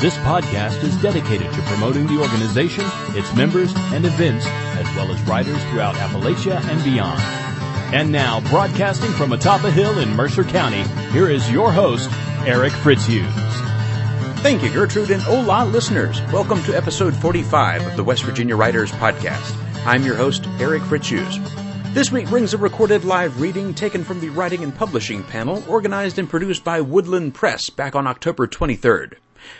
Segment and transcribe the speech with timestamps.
[0.00, 5.20] This podcast is dedicated to promoting the organization, its members, and events, as well as
[5.24, 7.20] writers throughout Appalachia and beyond.
[7.94, 12.08] And now, broadcasting from atop a hill in Mercer County, here is your host,
[12.46, 13.30] Eric Fritz Hughes.
[14.40, 16.18] Thank you, Gertrude, and hola, listeners.
[16.32, 19.54] Welcome to episode 45 of the West Virginia Writers Podcast.
[19.84, 21.36] I'm your host, Eric Fritzius.
[21.92, 26.18] This week brings a recorded live reading taken from the Writing and Publishing panel organized
[26.18, 29.16] and produced by Woodland Press back on October 23rd.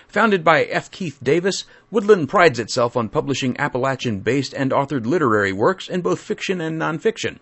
[0.08, 0.90] Founded by F.
[0.90, 6.20] Keith Davis, Woodland prides itself on publishing Appalachian based and authored literary works in both
[6.20, 7.38] fiction and nonfiction.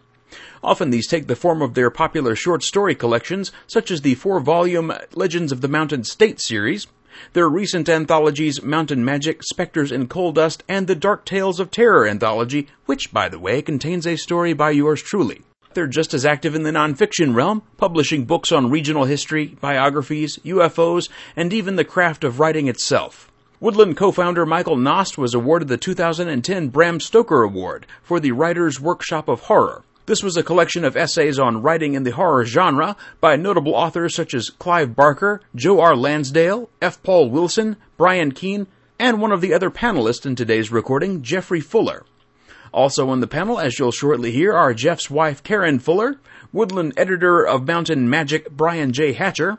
[0.63, 4.41] Often these take the form of their popular short story collections, such as the four
[4.41, 6.87] volume Legends of the Mountain State series,
[7.33, 12.07] their recent anthologies Mountain Magic, Spectres in Coal Dust, and the Dark Tales of Terror
[12.07, 15.43] anthology, which, by the way, contains a story by yours truly.
[15.87, 21.53] Just as active in the nonfiction realm, publishing books on regional history, biographies, UFOs, and
[21.53, 23.31] even the craft of writing itself.
[23.61, 29.29] Woodland co-founder Michael Knost was awarded the 2010 Bram Stoker Award for the Writer's Workshop
[29.29, 29.83] of Horror.
[30.07, 34.15] This was a collection of essays on writing in the horror genre by notable authors
[34.15, 35.95] such as Clive Barker, Joe R.
[35.95, 37.03] Lansdale, F.
[37.03, 38.69] Paul Wilson, Brian Keene,
[38.99, 42.07] and one of the other panelists in today's recording, Jeffrey Fuller.
[42.73, 46.21] Also on the panel, as you'll shortly hear, are Jeff's wife Karen Fuller,
[46.53, 49.13] Woodland editor of Mountain Magic Brian J.
[49.13, 49.59] Hatcher,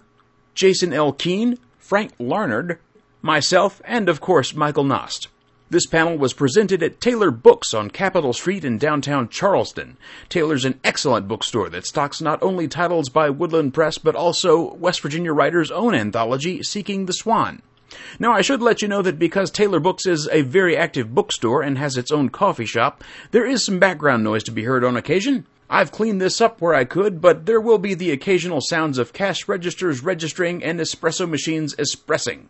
[0.56, 1.14] Jason L.
[1.14, 2.78] Keene, Frank Larnerd,
[3.22, 5.28] myself, and of course Michael Knost.
[5.72, 9.98] This panel was presented at Taylor Books on Capitol Street in downtown Charleston.
[10.28, 15.02] Taylor's an excellent bookstore that stocks not only titles by Woodland Press but also West
[15.02, 17.62] Virginia writer's own anthology, Seeking the Swan.
[18.20, 21.62] Now, I should let you know that because Taylor Books is a very active bookstore
[21.62, 24.96] and has its own coffee shop, there is some background noise to be heard on
[24.98, 25.46] occasion.
[25.70, 29.14] I've cleaned this up where I could, but there will be the occasional sounds of
[29.14, 32.50] cash registers registering and espresso machines espressing.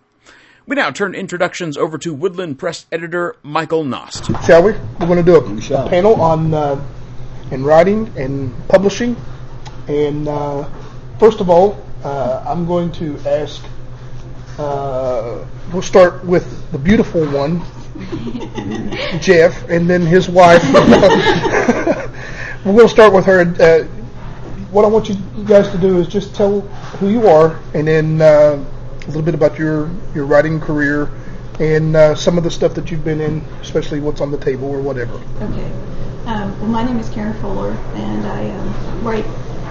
[0.66, 4.45] We now turn introductions over to Woodland Press editor Michael Knost.
[4.45, 4.73] Shall we?
[4.99, 6.79] We're going to do a, a panel on uh,
[7.51, 9.16] in writing and publishing.
[9.88, 10.69] And uh,
[11.17, 13.63] first of all, uh, I'm going to ask
[14.59, 17.62] uh, we'll start with the beautiful one,
[19.20, 20.64] Jeff, and then his wife.
[22.64, 23.42] To start with her.
[23.59, 23.86] Uh,
[24.72, 25.16] what I want you
[25.46, 26.62] guys to do is just tell
[27.00, 28.64] who you are, and then uh,
[29.03, 31.09] a little bit about your your writing career,
[31.59, 34.68] and uh, some of the stuff that you've been in, especially what's on the table
[34.70, 35.16] or whatever.
[35.41, 35.72] Okay.
[36.26, 39.26] Um, well, my name is Karen Fuller, and I um, write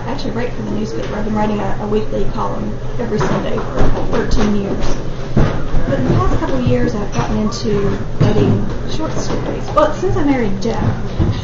[0.06, 1.14] actually write for the newspaper.
[1.14, 4.96] I've been writing a, a weekly column every Sunday for 13 years.
[5.88, 7.80] But in the past couple of years, I've gotten into
[8.20, 9.66] writing short stories.
[9.74, 10.82] Well, since I married Jeff,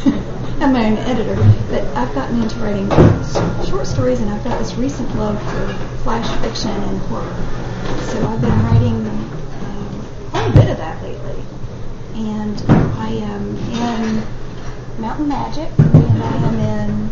[0.61, 1.35] I'm my own editor,
[1.71, 2.89] but I've gotten into writing
[3.67, 5.73] short stories, and I've got this recent love for
[6.03, 7.35] flash fiction and horror.
[8.03, 11.43] So I've been writing um, quite a bit of that lately.
[12.15, 12.61] And
[12.99, 17.11] I am in Mountain Magic, and I am in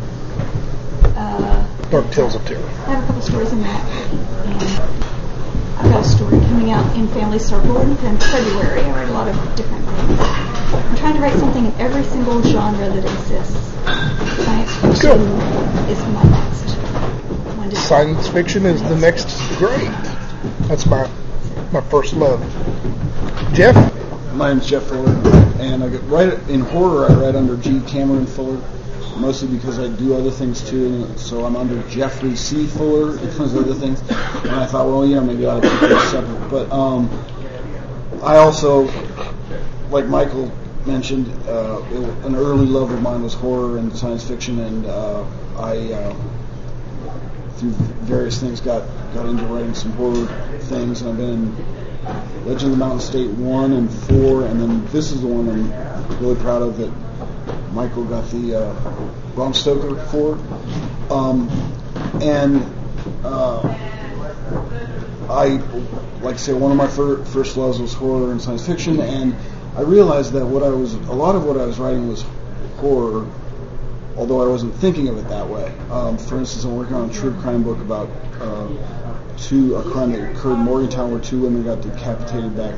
[1.16, 2.64] uh, Dark Tales of Terror.
[2.86, 3.84] I have a couple stories in that.
[4.46, 4.62] And
[5.78, 8.80] I've got a story coming out in Family Circle in February.
[8.80, 10.20] I write a lot of different things.
[10.20, 13.56] I'm trying to write something in every single genre that exists.
[14.44, 15.90] Science fiction Good.
[15.90, 16.70] is my next
[17.56, 17.70] one.
[17.70, 19.90] to- Science fiction is the next great.
[20.68, 21.08] That's my
[21.72, 22.40] my first love.
[23.54, 23.74] Jeff,
[24.34, 25.10] My name's Jeff Fuller,
[25.60, 27.06] and I get write in horror.
[27.10, 27.80] I write under G.
[27.86, 28.60] Cameron Fuller,
[29.16, 31.06] mostly because I do other things too.
[31.16, 32.66] So I'm under Jeffrey C.
[32.66, 34.00] Fuller and those other things.
[34.00, 36.48] And I thought, well, you know, maybe I ought to keep those separate.
[36.48, 37.10] But um,
[38.22, 38.90] I also,
[39.90, 40.50] like Michael
[40.86, 45.24] mentioned, uh, it, an early love of mine was horror and science fiction, and uh,
[45.58, 45.92] I.
[45.92, 46.16] Uh,
[47.62, 48.82] through various things, got
[49.14, 50.26] got into writing some horror
[50.62, 54.84] things, and I've been in Legend of the Mountain State one and four, and then
[54.86, 56.92] this is the one I'm really proud of that
[57.72, 60.34] Michael got the uh, Bram Stoker for,
[61.10, 61.48] um,
[62.20, 62.64] and
[63.24, 63.60] uh,
[65.30, 65.60] I
[66.22, 69.34] like I say one of my fir- first loves was horror and science fiction, and
[69.76, 72.24] I realized that what I was a lot of what I was writing was
[72.76, 73.26] horror
[74.16, 75.72] although I wasn't thinking of it that way.
[75.90, 78.10] Um, for instance, I'm working on a true crime book about
[78.40, 78.68] uh,
[79.38, 82.74] two a crime that occurred in Morgantown where two women got decapitated back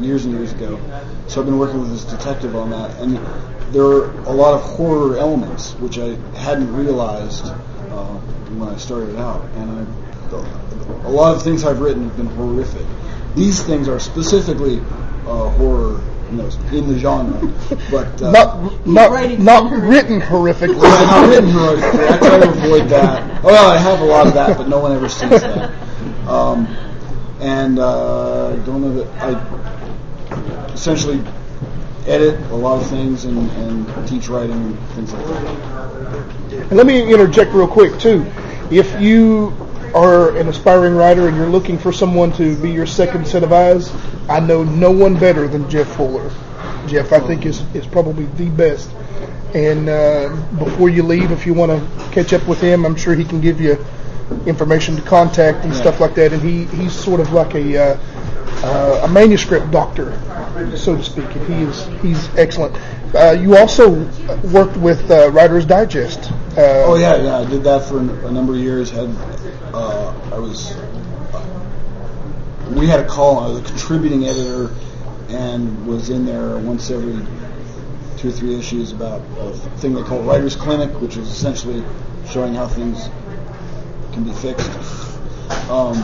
[0.00, 0.80] years and years ago.
[1.28, 3.18] So I've been working with this detective on that, and
[3.72, 8.18] there are a lot of horror elements which I hadn't realized uh,
[8.58, 12.86] when I started out, and I, a lot of things I've written have been horrific.
[13.34, 14.78] These things are specifically
[15.26, 16.00] uh, horror
[16.32, 17.38] you in the genre,
[17.90, 20.82] but uh, not not not written horrifically.
[20.82, 22.08] Yeah, not written horrifically.
[22.10, 23.44] I try to avoid that.
[23.44, 25.70] Oh, well, I have a lot of that, but no one ever sees that.
[26.26, 26.66] Um,
[27.40, 31.22] and uh, don't know that I essentially
[32.06, 36.52] edit a lot of things and, and teach writing and things like that.
[36.52, 38.26] And let me interject real quick too.
[38.70, 39.54] If you
[39.94, 43.52] are an aspiring writer and you're looking for someone to be your second set of
[43.52, 43.92] eyes,
[44.28, 46.30] I know no one better than Jeff Fuller.
[46.86, 48.90] Jeff, I think, is, is probably the best.
[49.54, 53.14] And uh, before you leave, if you want to catch up with him, I'm sure
[53.14, 53.84] he can give you
[54.46, 55.80] information to contact and yeah.
[55.80, 56.32] stuff like that.
[56.32, 60.12] And he, he's sort of like a uh, uh, a manuscript doctor,
[60.76, 61.24] so to speak.
[61.24, 62.76] And he is he's excellent.
[63.14, 64.04] Uh, you also
[64.50, 66.30] worked with uh, Writers Digest.
[66.56, 68.90] Uh, oh yeah, yeah, I did that for a number of years.
[68.90, 69.14] Had
[69.74, 70.76] uh, I was
[72.70, 73.40] we had a call.
[73.40, 74.74] I was a contributing editor
[75.28, 77.24] and was in there once every
[78.18, 81.82] two or three issues about a thing they call Writers Clinic, which is essentially
[82.28, 83.08] showing how things
[84.12, 85.11] can be fixed.
[85.68, 85.96] Um,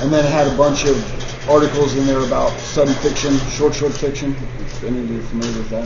[0.00, 3.92] and then it had a bunch of articles in there about sudden fiction, short, short
[3.92, 4.36] fiction.
[4.60, 5.84] If any of you are familiar with that,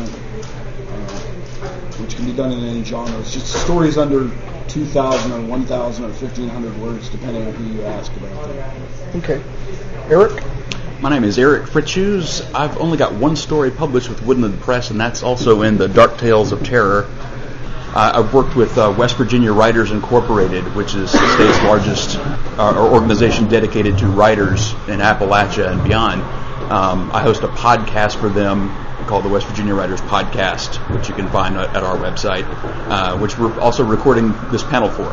[0.88, 1.69] uh,
[2.02, 3.19] which can be done in any genre.
[3.20, 4.31] It's just stories under
[4.69, 8.82] 2,000 or 1,000 or 1,500 words, depending on who you ask about them.
[9.16, 9.43] Okay.
[10.08, 10.43] Eric?
[11.00, 12.49] My name is Eric Fritzius.
[12.54, 16.16] I've only got one story published with Woodland Press, and that's also in the Dark
[16.16, 17.08] Tales of Terror.
[17.94, 22.17] Uh, I've worked with uh, West Virginia Writers Incorporated, which is the state's largest
[22.59, 26.23] uh, organization dedicated to writers in Appalachia and beyond.
[26.73, 28.71] Um, I host a podcast for them
[29.06, 32.44] called the West Virginia Writers Podcast, which you can find at our website,
[32.89, 35.11] uh, which we're also recording this panel for.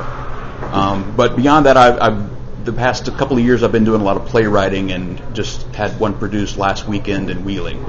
[0.74, 4.06] Um, but beyond that, I've, I've, the past couple of years I've been doing a
[4.06, 7.84] lot of playwriting and just had one produced last weekend in Wheeling.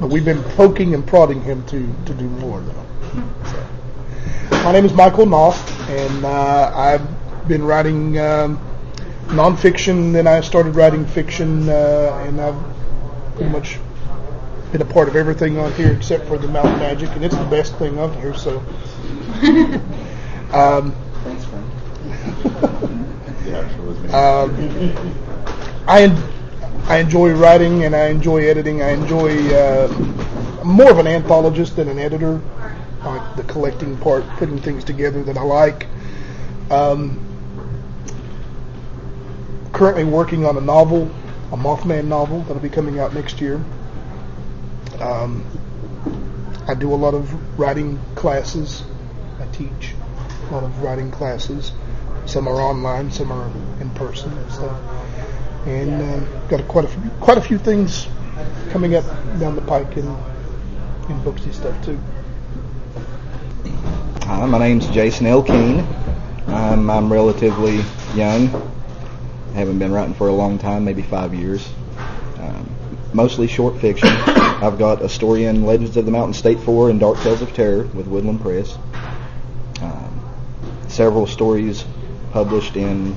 [0.00, 2.86] But we've been poking and prodding him to, to do more, though.
[3.44, 3.66] So.
[4.64, 8.58] My name is Michael Knost, and uh, I've been writing um,
[9.26, 10.14] nonfiction.
[10.14, 12.56] Then I started writing fiction, uh, and I've
[13.34, 13.78] pretty much
[14.72, 17.44] been a part of everything on here except for the Mountain Magic, and it's the
[17.44, 18.32] best thing on here.
[18.32, 18.58] So,
[20.54, 20.94] um,
[21.24, 21.66] thanks, Frank.
[24.14, 24.56] um,
[25.86, 26.39] I
[26.88, 28.82] I enjoy writing and I enjoy editing.
[28.82, 29.88] I enjoy uh,
[30.64, 32.40] more of an anthologist than an editor.
[33.02, 35.86] I like the collecting part, putting things together that I like.
[36.70, 37.26] Um,
[39.72, 41.10] currently working on a novel,
[41.52, 43.64] a Mothman novel that'll be coming out next year.
[45.00, 45.44] Um,
[46.68, 48.82] I do a lot of writing classes.
[49.40, 49.94] I teach
[50.48, 51.72] a lot of writing classes.
[52.26, 53.50] Some are online, some are
[53.80, 54.80] in person and stuff.
[55.66, 58.06] And uh, got a, quite a few, quite a few things
[58.70, 59.04] coming up
[59.38, 61.98] down the pike in in booksy stuff too.
[64.24, 65.44] Hi, my name's Jason L.
[66.46, 67.84] I'm, I'm relatively
[68.14, 68.48] young.
[68.48, 71.68] I Haven't been writing for a long time, maybe five years.
[72.38, 72.70] Um,
[73.12, 74.08] mostly short fiction.
[74.62, 77.52] I've got a story in Legends of the Mountain State 4 and Dark Tales of
[77.54, 78.78] Terror with Woodland Press.
[79.80, 80.30] Um,
[80.88, 81.84] several stories
[82.32, 83.16] published in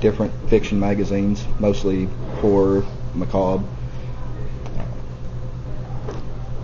[0.00, 2.06] different fiction magazines, mostly
[2.40, 2.84] horror,
[3.14, 3.64] macabre.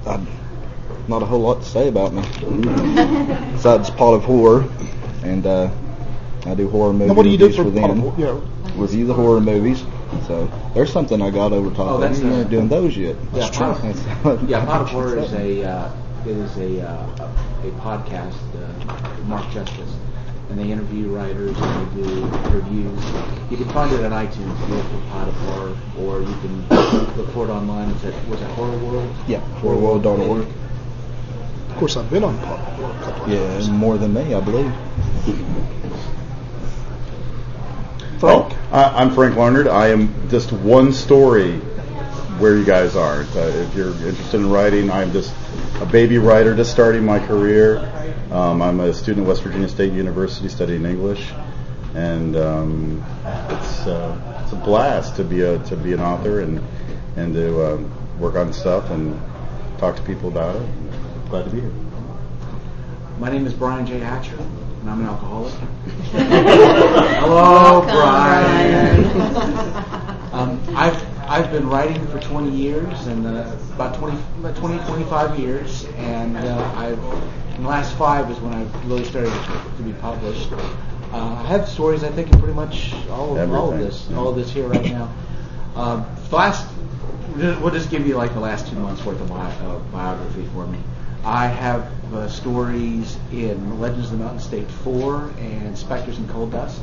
[0.06, 0.24] Uh,
[1.08, 2.22] not a whole lot to say about me.
[3.52, 4.68] Besides Pod of Horror,
[5.22, 5.70] and uh,
[6.46, 7.16] I do horror movies.
[7.16, 8.12] what do you do for, for them.
[8.18, 8.40] Yeah.
[8.74, 9.84] Review the horror movies.
[10.26, 12.18] So there's something I got over top oh, of.
[12.18, 13.16] You weren't doing those yet.
[13.32, 14.38] Yeah, that's true.
[14.48, 15.92] yeah, Pod of Horror is a uh,
[16.26, 17.32] is a uh,
[17.64, 18.36] a podcast.
[18.54, 19.96] Uh, Mark Justice,
[20.52, 23.04] and they interview writers and they do reviews.
[23.50, 24.68] You can find it on iTunes.
[24.68, 26.68] You look Pod of Horror, or you can
[27.16, 27.90] look for it online.
[27.90, 29.14] It's at was it Horror World?
[29.26, 30.46] Yeah, horrorworld.org.
[31.70, 33.70] Of course, I've been on Pod of Horror a couple of yeah, times.
[33.70, 34.72] more than me, I believe.
[38.20, 38.54] Frank.
[38.72, 39.68] Oh, I'm Frank Larnerd.
[39.70, 41.56] I am just one story
[42.38, 43.22] where you guys are.
[43.22, 45.34] Uh, if you're interested in writing, I'm just
[45.80, 47.78] a baby writer just starting my career.
[48.32, 51.30] Um, I'm a student at West Virginia State University studying English,
[51.94, 53.04] and um,
[53.50, 56.62] it's uh, it's a blast to be a to be an author and
[57.16, 59.20] and to um, work on stuff and
[59.76, 60.66] talk to people about it.
[61.28, 61.72] Glad to be here.
[63.18, 63.98] My name is Brian J.
[63.98, 64.38] Hatcher
[64.80, 65.52] and I'm an alcoholic.
[66.12, 69.04] Hello, Brian.
[70.32, 75.38] um, I've I've been writing for 20 years, and uh, about 20, about 20, 25
[75.38, 76.98] years, and uh, I've
[77.62, 79.30] the last five is when I've really started
[79.76, 80.50] to, be published.
[80.52, 84.28] Uh, I have stories, I think, in pretty much all of, all of this, all
[84.28, 85.12] of this here right now.
[85.76, 86.68] Um, the last,
[87.36, 90.66] we'll just give you like the last two months worth of bi- uh, biography for
[90.66, 90.78] me.
[91.24, 96.48] I have uh, stories in Legends of the Mountain State 4 and Spectres and Coal
[96.48, 96.80] Dust.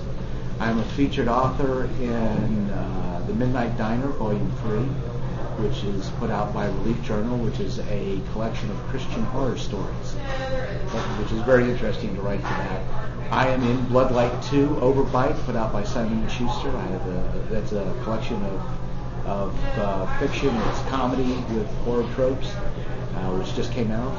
[0.60, 4.80] I'm a featured author in uh, The Midnight Diner, Volume 3,
[5.62, 10.14] which is put out by Relief Journal, which is a collection of Christian horror stories,
[11.20, 12.82] which is very interesting to write for that.
[13.32, 16.70] I am in Blood Lite 2, Overbite, put out by Simon & Schuster.
[16.76, 22.48] I have a, that's a collection of, of uh, fiction, it's comedy with horror tropes,
[22.48, 24.14] uh, which just came out.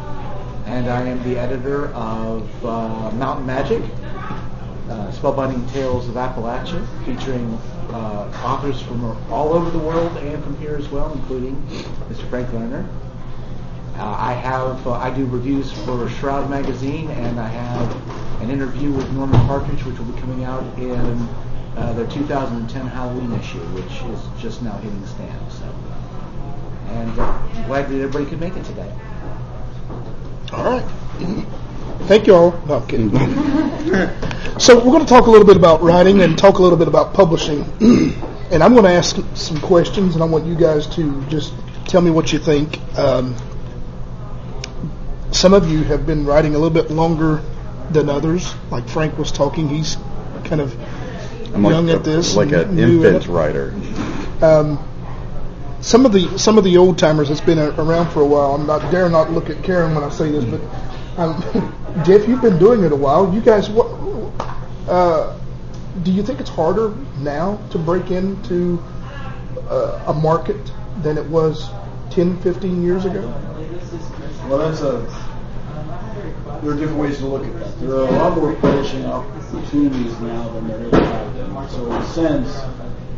[0.67, 3.83] And I am the editor of uh, Mountain Magic,
[4.91, 7.57] uh, Spellbinding Tales of Appalachia, featuring
[7.93, 11.57] uh, authors from all over the world and from here as well, including
[12.09, 12.29] Mr.
[12.29, 12.87] Frank Larnerd.
[13.97, 18.91] Uh, I have uh, I do reviews for Shroud magazine, and I have an interview
[18.91, 21.29] with Norman Partridge, which will be coming out in
[21.77, 25.59] uh, their 2010 Halloween issue, which is just now hitting the stands.
[25.59, 25.65] So,
[26.89, 28.93] and uh, glad that everybody could make it today.
[30.53, 31.47] All right.
[32.07, 32.61] Thank you all.
[32.67, 33.11] No, kidding.
[34.59, 36.89] so we're going to talk a little bit about writing and talk a little bit
[36.89, 37.63] about publishing.
[37.81, 41.55] and I'm going to ask some questions, and I want you guys to just
[41.87, 42.81] tell me what you think.
[42.99, 43.37] Um,
[45.33, 47.43] some of you have been writing a little bit longer
[47.91, 48.55] than others.
[48.71, 49.97] Like Frank was talking, he's
[50.45, 50.77] kind of
[51.55, 53.75] I'm like young a, at this, like an infant writer.
[54.43, 54.85] Um,
[55.81, 58.55] some of the some of the old timers that's been around for a while.
[58.55, 60.61] I'm not dare not look at Karen when I say this, but
[61.21, 63.33] um, Jeff, you've been doing it a while.
[63.33, 63.87] You guys, what
[64.89, 65.39] uh,
[66.03, 68.83] do you think it's harder now to break into
[69.69, 70.73] uh, a market
[71.03, 71.71] than it was
[72.11, 73.21] 10, 15 years ago?
[74.49, 75.01] Well, that's a.
[76.63, 77.81] There are different ways to look at that.
[77.81, 81.69] There are a lot more publishing opportunities now than there ever have been.
[81.71, 82.57] So, in a sense,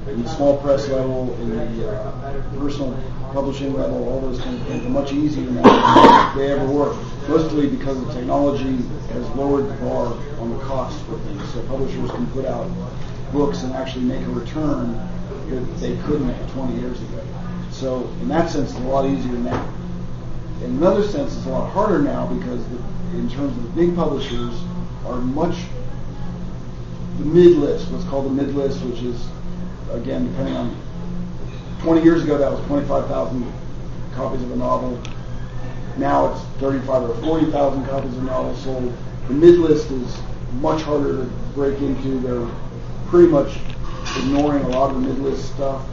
[0.07, 2.99] the small press level, in the uh, personal
[3.33, 6.95] publishing level, all those kind of things are much easier now than they ever were.
[7.29, 8.77] Mostly because the technology
[9.13, 10.07] has lowered the bar
[10.41, 11.53] on the cost for things.
[11.53, 12.69] So publishers can put out
[13.33, 14.93] books and actually make a return
[15.49, 17.25] that they couldn't 20 years ago.
[17.71, 19.73] So in that sense, it's a lot easier now.
[20.63, 22.77] In another sense, it's a lot harder now because the,
[23.17, 24.55] in terms of the big publishers
[25.07, 25.57] are much
[27.19, 29.27] the mid list, what's called the mid list, which is
[29.93, 30.77] again depending on
[31.81, 33.53] 20 years ago that was 25,000
[34.15, 35.01] copies of a novel.
[35.97, 38.93] Now it's 35 or 40,000 copies of novels sold.
[39.29, 40.21] The mid list is
[40.61, 42.21] much harder to break into.
[42.21, 42.49] They're
[43.09, 43.57] pretty much
[44.17, 45.85] ignoring a lot of the mid list stuff,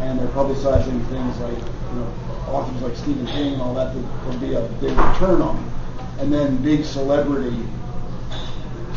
[0.00, 2.14] and they're publicizing things like you know
[2.48, 3.94] authors like Stephen King and all that.
[3.94, 5.70] that There'll be a big return on,
[6.18, 7.56] and then big celebrity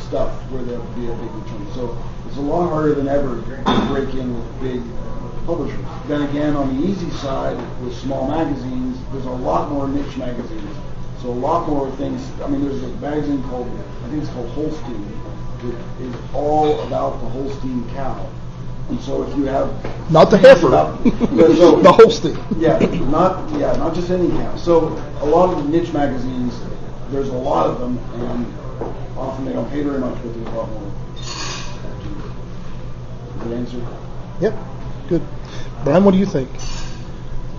[0.07, 1.67] stuff where there'll be a big return.
[1.73, 1.97] So
[2.35, 4.81] it's a lot harder than ever to break in with big
[5.45, 5.79] publishers.
[6.07, 10.75] Then again, on the easy side, with small magazines, there's a lot more niche magazines.
[11.21, 12.21] So a lot more things.
[12.43, 13.69] I mean, there's a magazine called,
[14.03, 15.07] I think it's called Holstein,
[15.63, 18.29] that is all about the Holstein cow.
[18.89, 19.71] And so if you have
[20.11, 22.37] Not the heifer, About- so- the Holstein.
[22.59, 22.77] yeah,
[23.09, 24.57] not yeah, not just any cow.
[24.57, 24.89] So
[25.21, 26.53] a lot of the niche magazines,
[27.11, 28.45] there's a lot of them, and
[29.17, 30.91] often they don't pay very much, but there's a lot more.
[33.45, 33.87] Good answer.
[34.41, 34.55] Yep,
[35.07, 35.21] good.
[35.83, 36.49] Brian, what do you think?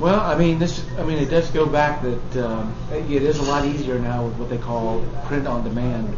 [0.00, 0.84] Well, I mean, this.
[0.98, 4.34] I mean, it does go back that um, it is a lot easier now with
[4.36, 6.08] what they call print on demand,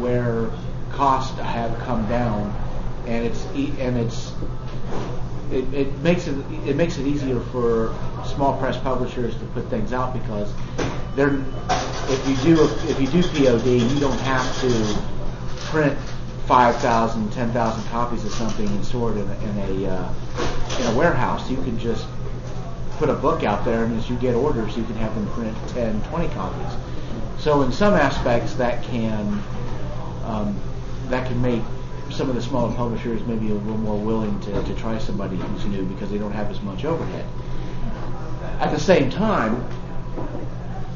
[0.00, 0.50] where
[0.92, 2.54] costs have come down,
[3.08, 4.32] and it's e- and it's
[5.50, 7.92] it, it makes it it makes it easier for
[8.24, 10.52] small press publishers to put things out because
[11.16, 11.42] they're
[12.08, 15.02] if you do if you do POD, you don't have to
[15.66, 15.98] print
[16.46, 20.14] 5,000, 10,000 copies of something and store it in a, in a uh,
[20.80, 21.48] in a warehouse.
[21.50, 22.06] You can just
[22.98, 25.56] put a book out there, and as you get orders, you can have them print
[25.68, 26.72] 10, 20 copies.
[27.38, 29.42] So in some aspects, that can
[30.24, 30.58] um,
[31.08, 31.62] that can make
[32.10, 35.64] some of the smaller publishers maybe a little more willing to, to try somebody who's
[35.66, 37.26] new because they don't have as much overhead.
[38.60, 39.66] At the same time,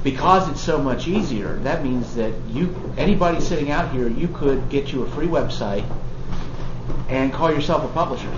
[0.06, 4.68] because it's so much easier, that means that you anybody sitting out here, you could
[4.68, 5.84] get you a free website
[7.08, 8.32] and call yourself a publisher.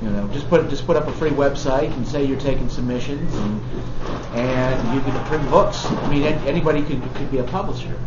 [0.00, 3.34] You know, just put just put up a free website and say you're taking submissions,
[3.34, 3.60] and
[4.34, 5.84] and you can print books.
[5.84, 8.00] I mean, an- anybody could could be a publisher.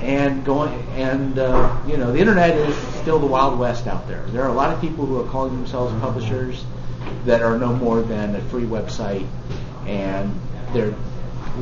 [0.00, 4.22] And going and uh, you know, the internet is still the wild west out there.
[4.28, 6.64] There are a lot of people who are calling themselves publishers,
[7.26, 9.26] that are no more than a free website
[9.86, 10.34] and
[10.72, 10.94] they're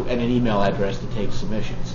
[0.08, 1.94] and an email address to take submissions.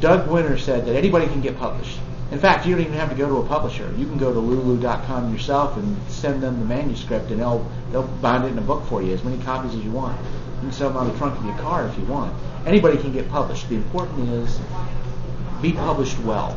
[0.00, 1.98] Doug Winter said that anybody can get published.
[2.32, 3.92] In fact, you don't even have to go to a publisher.
[3.98, 8.44] You can go to lulu.com yourself and send them the manuscript, and they'll they'll bind
[8.44, 10.18] it in a book for you, as many copies as you want.
[10.56, 12.34] You can sell them on the trunk of your car if you want.
[12.64, 13.68] Anybody can get published.
[13.68, 14.58] The important is
[15.60, 16.52] be published well,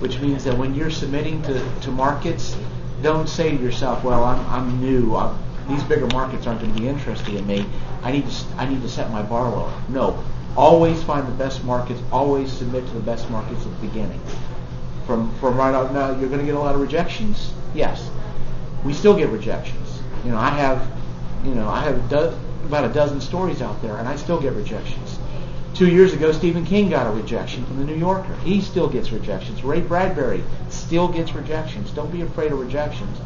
[0.00, 2.54] which means that when you're submitting to, to markets,
[3.02, 5.16] don't say to yourself, "Well, I'm I'm new.
[5.16, 7.64] I'm, these bigger markets aren't going to be interested in me.
[8.02, 10.22] I need to I need to set my bar lower." No,
[10.56, 12.00] always find the best markets.
[12.12, 14.20] Always submit to the best markets at the beginning.
[15.06, 17.52] From from right out now, you're going to get a lot of rejections.
[17.74, 18.10] Yes,
[18.84, 20.00] we still get rejections.
[20.24, 20.86] You know, I have,
[21.44, 22.32] you know, I have do,
[22.64, 25.18] about a dozen stories out there, and I still get rejections.
[25.74, 28.34] Two years ago, Stephen King got a rejection from the New Yorker.
[28.42, 29.62] He still gets rejections.
[29.62, 31.90] Ray Bradbury still gets rejections.
[31.92, 33.16] Don't be afraid of rejections.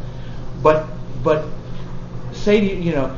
[0.62, 0.87] But
[1.25, 1.47] but
[2.33, 3.17] say to you, you know,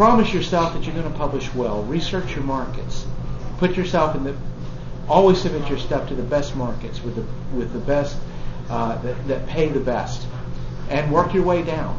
[0.00, 1.82] promise yourself that you're going to publish well.
[1.82, 3.04] Research your markets.
[3.58, 4.34] Put yourself in the.
[5.06, 8.16] Always submit your stuff to the best markets with the with the best
[8.70, 10.26] uh, that, that pay the best,
[10.88, 11.94] and work your way down.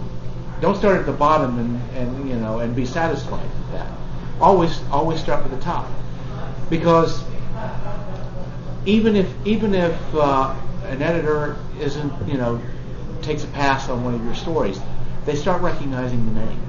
[0.61, 3.91] Don't start at the bottom and, and you know and be satisfied with that.
[4.39, 5.87] Always always start at the top,
[6.71, 7.23] because
[8.87, 10.55] even if even if uh,
[10.85, 12.59] an editor isn't you know
[13.21, 14.79] takes a pass on one of your stories,
[15.27, 16.59] they start recognizing the name,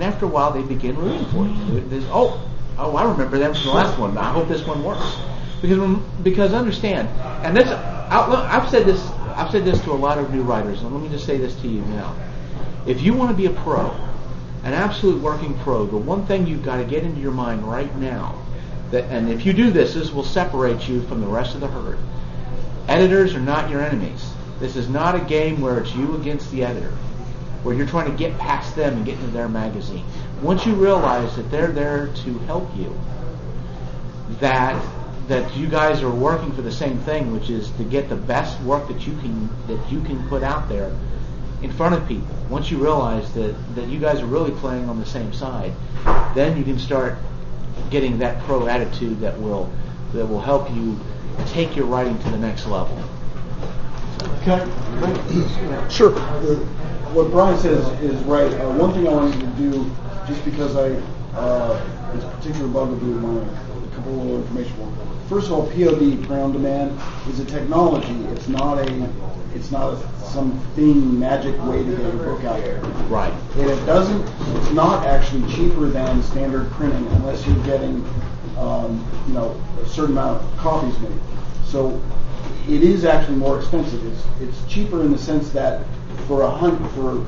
[0.00, 1.80] and after a while they begin rooting for you.
[1.88, 2.42] There's, oh,
[2.78, 4.16] oh, I remember them from the last one.
[4.16, 5.16] I hope this one works,
[5.60, 7.08] because when, because understand,
[7.44, 10.92] and this I've said this I've said this to a lot of new writers, and
[10.92, 12.16] let me just say this to you now.
[12.86, 13.90] If you want to be a pro,
[14.64, 17.94] an absolute working pro, the one thing you've got to get into your mind right
[17.96, 18.42] now,
[18.90, 21.68] that, and if you do this, this will separate you from the rest of the
[21.68, 21.98] herd.
[22.88, 24.32] Editors are not your enemies.
[24.58, 26.92] This is not a game where it's you against the editor,
[27.62, 30.04] where you're trying to get past them and get into their magazine.
[30.42, 32.98] Once you realize that they're there to help you,
[34.40, 34.82] that
[35.28, 38.60] that you guys are working for the same thing, which is to get the best
[38.62, 40.92] work that you can that you can put out there
[41.62, 42.34] in front of people.
[42.48, 45.72] Once you realize that, that you guys are really playing on the same side,
[46.34, 47.18] then you can start
[47.90, 49.70] getting that pro attitude that will
[50.12, 50.98] that will help you
[51.46, 52.96] take your writing to the next level.
[54.42, 56.12] Can I, sure.
[56.16, 56.66] Uh,
[57.12, 58.52] what Brian says is right.
[58.52, 59.90] Uh, one thing I wanted to do,
[60.26, 60.90] just because I
[61.36, 64.74] uh, it's particular bugaboo of mine, a couple little information.
[65.28, 68.14] First of all, POD, on demand, is a technology.
[68.32, 69.12] It's not a
[69.54, 72.80] it's not a, some thing magic way to get a book out there.
[73.08, 73.32] Right.
[73.56, 74.22] And it doesn't.
[74.56, 78.04] It's not actually cheaper than standard printing unless you're getting,
[78.56, 81.18] um, you know, a certain amount of copies made.
[81.64, 82.00] So
[82.68, 84.04] it is actually more expensive.
[84.06, 85.84] It's it's cheaper in the sense that
[86.30, 87.26] for a hundred for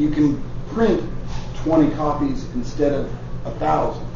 [0.00, 1.02] you can print
[1.56, 3.12] 20 copies instead of
[3.44, 4.06] a thousand.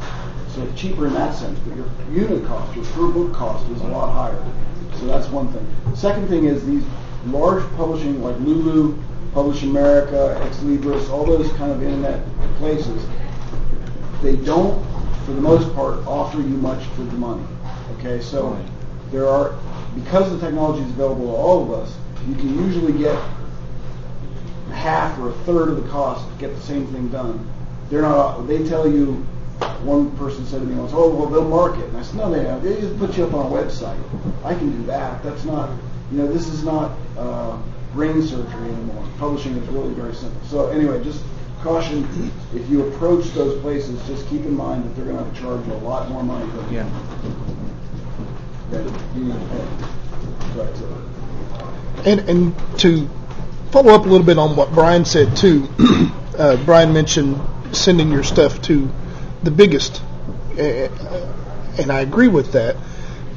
[0.49, 3.79] So it's cheaper in that sense, but your unit cost, your per book cost is
[3.81, 4.43] a lot higher.
[4.95, 5.95] So that's one thing.
[5.95, 6.83] Second thing is these
[7.27, 8.97] large publishing like Lulu,
[9.35, 12.25] Publish America, Xlibris, all those kind of internet
[12.57, 13.05] places,
[14.23, 14.83] they don't,
[15.27, 17.45] for the most part, offer you much for the money.
[17.99, 18.59] Okay, so
[19.11, 19.55] there are
[19.93, 21.95] because the technology is available to all of us,
[22.27, 23.15] you can usually get
[24.71, 27.49] half or a third of the cost to get the same thing done.
[27.89, 28.47] They're not.
[28.47, 29.25] They tell you
[29.83, 32.43] one person said to me once, "Oh, well, they'll market." And I said, "No, they
[32.43, 32.61] don't.
[32.63, 33.97] They just put you up on a website.
[34.43, 35.23] I can do that.
[35.23, 35.69] That's not,
[36.11, 37.57] you know, this is not uh,
[37.93, 39.03] brain surgery anymore.
[39.17, 40.39] Publishing is really very simple.
[40.47, 41.23] So anyway, just
[41.63, 42.07] caution:
[42.53, 45.41] if you approach those places, just keep in mind that they're going to have to
[45.41, 46.89] charge you a lot more money than yeah.
[48.71, 48.83] that
[49.15, 50.59] you need to pay.
[50.59, 50.75] Right.
[50.77, 51.03] So.
[52.05, 53.09] And and to
[53.71, 55.67] follow up a little bit on what Brian said too,
[56.37, 57.39] uh, Brian mentioned
[57.75, 58.89] sending your stuff to
[59.43, 60.01] the biggest,
[60.57, 62.75] and I agree with that.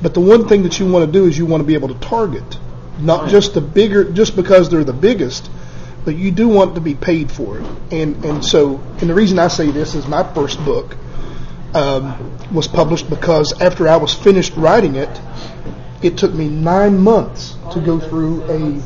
[0.02, 1.88] But the one thing that you want to do is you want to be able
[1.88, 2.58] to target,
[2.98, 3.30] not right.
[3.30, 5.50] just the bigger, just because they're the biggest,
[6.04, 7.66] but you do want to be paid for it.
[7.90, 10.96] And and so, and the reason I say this is my first book
[11.74, 15.20] um, was published because after I was finished writing it,
[16.02, 18.80] it took me nine months to go through a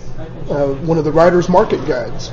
[0.51, 2.31] uh, one of the writers' market guides.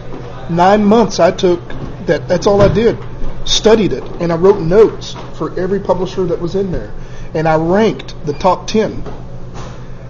[0.50, 1.62] Nine months I took.
[2.08, 2.97] That that's all I did
[3.45, 6.93] studied it, and I wrote notes for every publisher that was in there,
[7.34, 9.04] and I ranked the top ten.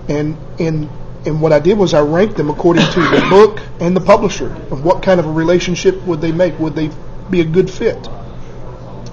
[0.09, 0.89] And and
[1.25, 4.51] and what I did was I ranked them according to the book and the publisher
[4.71, 6.89] of what kind of a relationship would they make, would they
[7.29, 8.07] be a good fit.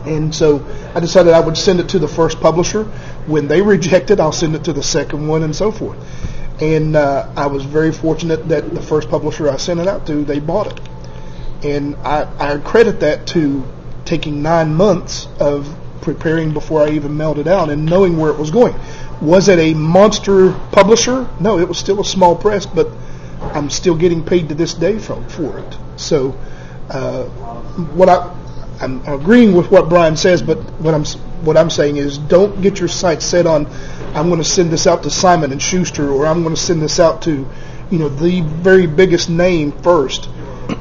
[0.07, 2.85] And so I decided I would send it to the first publisher.
[3.27, 5.99] When they reject it, I'll send it to the second one, and so forth.
[6.61, 10.25] And uh, I was very fortunate that the first publisher I sent it out to,
[10.25, 10.81] they bought it.
[11.65, 13.65] And I, I credit that to
[14.05, 18.39] taking nine months of preparing before I even mailed it out and knowing where it
[18.39, 18.75] was going.
[19.21, 21.29] Was it a monster publisher?
[21.41, 22.89] No, it was still a small press, but
[23.41, 25.77] I'm still getting paid to this day from for it.
[25.97, 26.31] So,
[26.89, 27.25] uh,
[27.95, 28.35] what I
[28.81, 31.05] I'm agreeing with what Brian says, but what I'm
[31.45, 33.67] what I'm saying is don't get your sights set on
[34.15, 36.83] I'm going to send this out to Simon and Schuster or I'm going to send
[36.83, 37.47] this out to
[37.91, 40.27] you know the very biggest name first.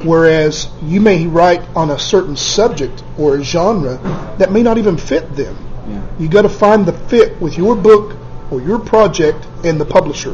[0.03, 3.97] Whereas you may write on a certain subject or a genre
[4.37, 5.57] that may not even fit them.
[5.87, 6.05] Yeah.
[6.19, 8.17] You got to find the fit with your book
[8.51, 10.33] or your project and the publisher,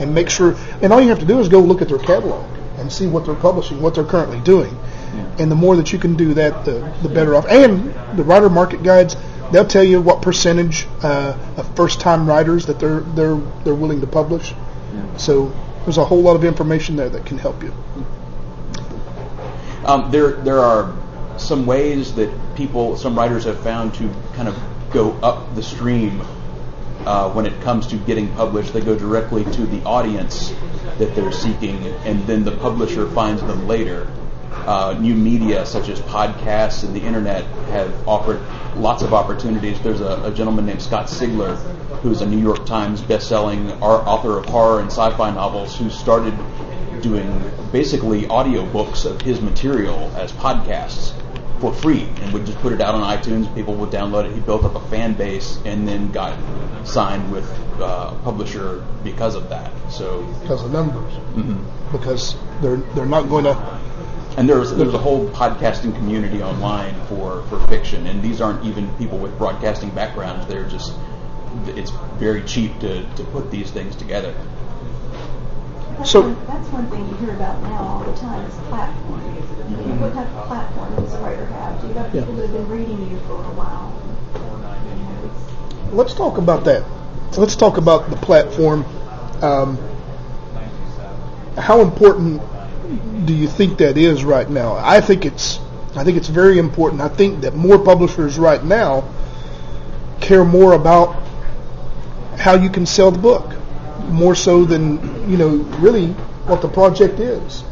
[0.00, 0.56] and make sure.
[0.82, 2.44] And all you have to do is go look at their catalog
[2.78, 4.76] and see what they're publishing, what they're currently doing.
[5.38, 7.46] And the more that you can do that, the the better off.
[7.48, 9.16] And the writer market guides,
[9.52, 14.06] they'll tell you what percentage uh, of first-time writers that they're they're they're willing to
[14.06, 14.54] publish.
[15.16, 15.52] So
[15.84, 17.74] there's a whole lot of information there that can help you.
[19.84, 20.94] Um, there, there are
[21.38, 24.58] some ways that people, some writers have found to kind of
[24.92, 26.20] go up the stream
[27.06, 28.72] uh, when it comes to getting published.
[28.72, 30.52] They go directly to the audience
[30.98, 34.10] that they're seeking, and then the publisher finds them later.
[34.70, 38.40] Uh, new media such as podcasts and the internet have offered
[38.76, 39.80] lots of opportunities.
[39.80, 41.56] There's a, a gentleman named Scott Sigler,
[42.02, 46.34] who's a New York Times best-selling author of horror and sci-fi novels, who started
[47.02, 47.28] doing
[47.72, 51.20] basically audiobooks of his material as podcasts
[51.60, 53.52] for free and would just put it out on iTunes.
[53.56, 54.34] People would download it.
[54.34, 56.38] He built up a fan base and then got
[56.86, 59.72] signed with uh, a publisher because of that.
[59.90, 61.12] So, because of numbers.
[61.90, 63.80] Because they're they're not going to.
[64.36, 68.88] And there's there's a whole podcasting community online for for fiction, and these aren't even
[68.96, 70.46] people with broadcasting backgrounds.
[70.46, 70.92] They're just
[71.66, 74.34] it's very cheap to to put these things together.
[75.98, 79.20] That's, So- one, that's one thing you hear about now all the time is platform.
[79.68, 81.80] You know, what type of platform does a writer have?
[81.80, 82.40] Do you have people Yeah.
[82.40, 83.92] that have been reading you for a while?
[84.34, 86.82] You know, it's- Let's talk about that.
[87.36, 88.84] Let's talk about the platform.
[89.42, 89.78] Um,
[91.56, 92.40] how important
[93.24, 94.74] do you think that is right now?
[94.74, 95.58] I think it's
[95.96, 97.00] I think it's very important.
[97.00, 99.08] I think that more publishers right now
[100.20, 101.22] care more about
[102.38, 103.54] how you can sell the book
[104.08, 105.48] more so than you know
[105.80, 106.08] really
[106.46, 107.64] what the project is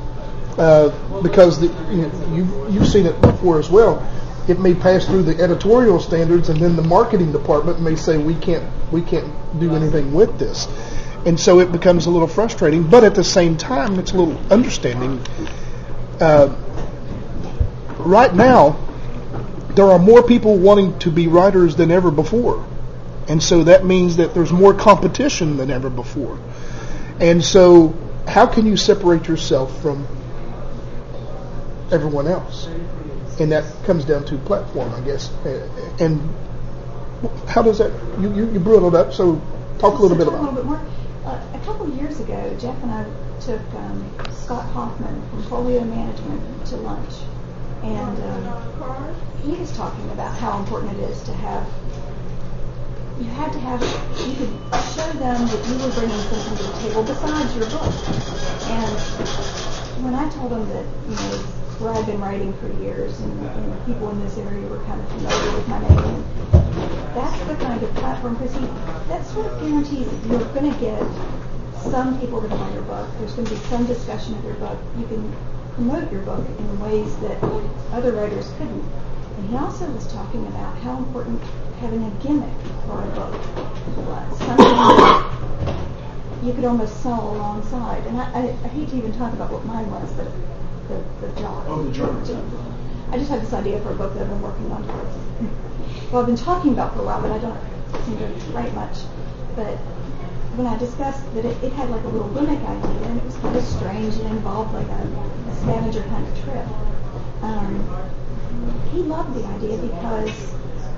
[0.58, 0.90] uh,
[1.22, 4.04] because the, you know, you you've seen it before as well.
[4.48, 8.34] It may pass through the editorial standards, and then the marketing department may say we
[8.34, 10.66] can't we can't do anything with this,
[11.26, 12.88] and so it becomes a little frustrating.
[12.88, 15.24] But at the same time, it's a little understanding.
[16.20, 16.54] Uh,
[17.98, 18.76] right now,
[19.70, 22.66] there are more people wanting to be writers than ever before,
[23.28, 26.38] and so that means that there's more competition than ever before.
[27.20, 30.06] And so, how can you separate yourself from
[31.90, 32.66] everyone else?
[33.40, 35.30] And that comes down to platform, I guess.
[36.00, 36.20] And
[37.46, 37.92] how does that?
[38.20, 39.40] You you, you brought it up, so
[39.78, 40.58] talk a little bit about.
[40.58, 40.84] Uh,
[41.28, 43.04] a couple of years ago, Jeff and I
[43.40, 47.14] took um, Scott Hoffman from Folio Management to lunch,
[47.82, 49.14] and um,
[49.44, 51.66] he was talking about how important it is to have.
[53.18, 53.80] You had to have.
[54.26, 54.52] You could
[54.94, 57.92] show them that you were bringing something to the table besides your book.
[58.68, 61.44] And when I told him that, you know,
[61.78, 65.08] where I'd been writing for years, and, and people in this area were kind of
[65.08, 65.98] familiar with my name.
[65.98, 66.24] And,
[67.14, 68.52] that's the kind of platform because
[69.08, 71.02] that sort of guarantees that you're going to get
[71.82, 73.08] some people to buy your book.
[73.18, 74.78] There's going to be some discussion of your book.
[74.98, 75.36] You can
[75.74, 77.42] promote your book in ways that
[77.92, 78.84] other writers couldn't.
[79.38, 81.42] And he also was talking about how important
[81.80, 82.54] having a gimmick
[82.86, 83.32] for a book
[84.06, 84.38] was.
[84.38, 85.78] Something that
[86.42, 88.06] you could almost sell alongside.
[88.06, 90.26] And I, I, I hate to even talk about what mine was, but
[90.88, 91.64] the, the jar.
[91.66, 93.12] Oh, the.
[93.12, 95.18] I just had this idea for a book that I've been working on for
[96.10, 97.60] well, I've been talking about for a while, but I don't
[98.06, 98.96] seem to write much.
[99.54, 99.76] But
[100.56, 103.36] when I discussed that it, it had like a little gimmick idea, and it was
[103.36, 106.66] kind of strange and involved like a, a scavenger kind of trip.
[107.44, 107.84] Um,
[108.90, 110.54] he loved the idea because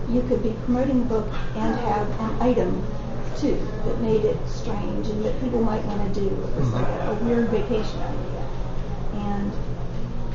[0.08, 1.26] you could be promoting the book
[1.56, 2.86] and have an item
[3.36, 6.26] too that made it strange and that people might want to do.
[6.26, 8.46] It was like a, a weird vacation idea.
[9.14, 9.52] And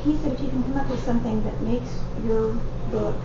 [0.05, 1.89] he said if you can come up with something that makes
[2.23, 2.53] your
[2.91, 3.15] book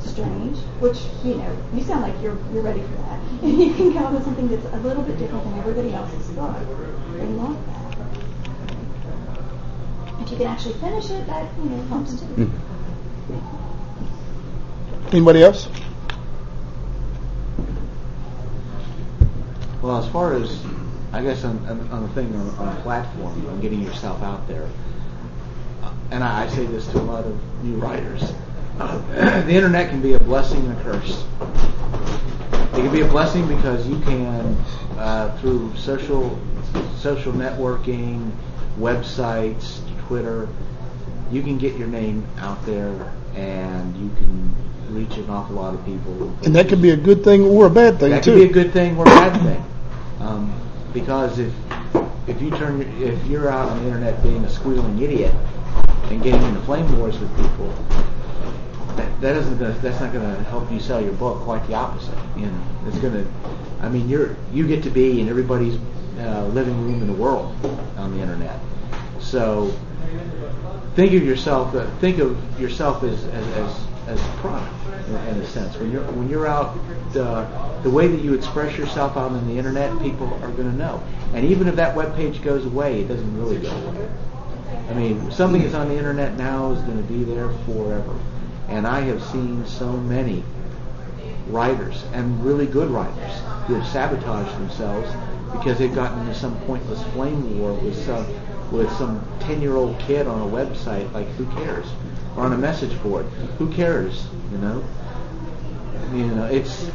[0.00, 3.20] strange, which you know, you sound like you're you're ready for that.
[3.42, 6.28] And you can come up with something that's a little bit different than everybody else's
[6.30, 6.56] book.
[7.16, 7.80] They love that.
[10.22, 12.26] If you can actually finish it, that you know helps too.
[12.26, 12.50] Hmm.
[15.12, 15.68] Anybody else?
[19.82, 20.64] Well, as far as
[21.12, 24.48] I guess on, on, on the thing on, on the platform, on getting yourself out
[24.48, 24.68] there,
[26.10, 28.32] and I, I say this to a lot of new writers,
[28.78, 28.98] uh,
[29.42, 31.24] the internet can be a blessing and a curse.
[32.72, 34.56] It can be a blessing because you can,
[34.98, 36.38] uh, through social
[36.98, 38.32] social networking,
[38.78, 40.48] websites, Twitter,
[41.30, 44.54] you can get your name out there and you can
[44.90, 46.34] reach an awful lot of people.
[46.44, 48.32] And that can be a good thing or a bad thing that too.
[48.32, 49.64] could be a good thing or a bad thing.
[50.20, 50.60] Um,
[50.92, 51.52] because if
[52.26, 55.34] if you turn if you're out on the internet being a squealing idiot
[56.10, 57.72] and getting into flame wars with people,
[58.96, 61.42] that, that isn't gonna, that's not going to help you sell your book.
[61.42, 62.16] Quite the opposite.
[62.36, 63.26] You know, it's going to.
[63.80, 65.78] I mean, you're you get to be in everybody's
[66.20, 67.54] uh, living room in the world
[67.96, 68.58] on the internet.
[69.20, 69.76] So
[70.94, 71.74] think of yourself.
[71.74, 74.72] Uh, think of yourself as as, as, as a product
[75.08, 75.76] in, in a sense.
[75.76, 76.78] When you're when you're out,
[77.16, 80.76] uh, the way that you express yourself out on the internet, people are going to
[80.76, 81.02] know.
[81.34, 84.08] And even if that web page goes away, it doesn't really go away.
[84.88, 88.18] I mean, something that's on the internet now is going to be there forever.
[88.68, 90.42] And I have seen so many
[91.48, 93.32] writers and really good writers
[93.66, 95.10] who have sabotaged themselves
[95.52, 98.26] because they've gotten into some pointless flame war with some
[98.72, 101.86] with some 10 year old kid on a website like who cares?
[102.36, 103.26] Or on a message board.
[103.58, 104.84] Who cares you know?
[106.12, 106.90] You know it's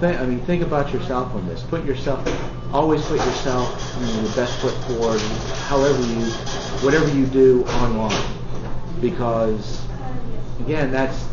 [0.00, 1.62] th- I mean think about yourself on this.
[1.62, 2.26] Put yourself
[2.72, 5.20] always put yourself you know, the best foot forward
[5.68, 6.24] however you
[6.82, 8.26] whatever you do online
[9.00, 9.84] because
[10.60, 11.26] again that's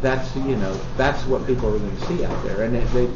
[0.00, 3.08] that's you know that's what people are going to see out there and if they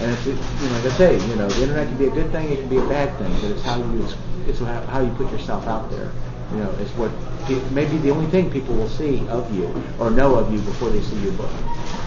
[0.00, 2.30] and it's, you know, like I say, you know, the internet can be a good
[2.30, 4.06] thing, it can be a bad thing, but it's how you
[4.46, 6.12] it's how you put yourself out there.
[6.52, 7.10] You know, it's what
[7.50, 9.66] it maybe the only thing people will see of you
[9.98, 11.50] or know of you before they see your book.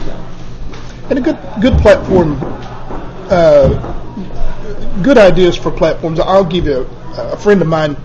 [0.05, 0.25] So.
[1.09, 2.39] And a good good platform,
[3.29, 6.19] uh, good ideas for platforms.
[6.19, 7.95] I'll give you a, a, friend of mine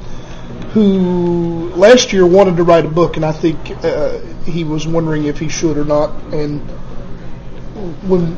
[0.73, 5.25] who last year wanted to write a book, and I think uh, he was wondering
[5.25, 6.11] if he should or not.
[6.33, 6.61] And
[8.09, 8.37] when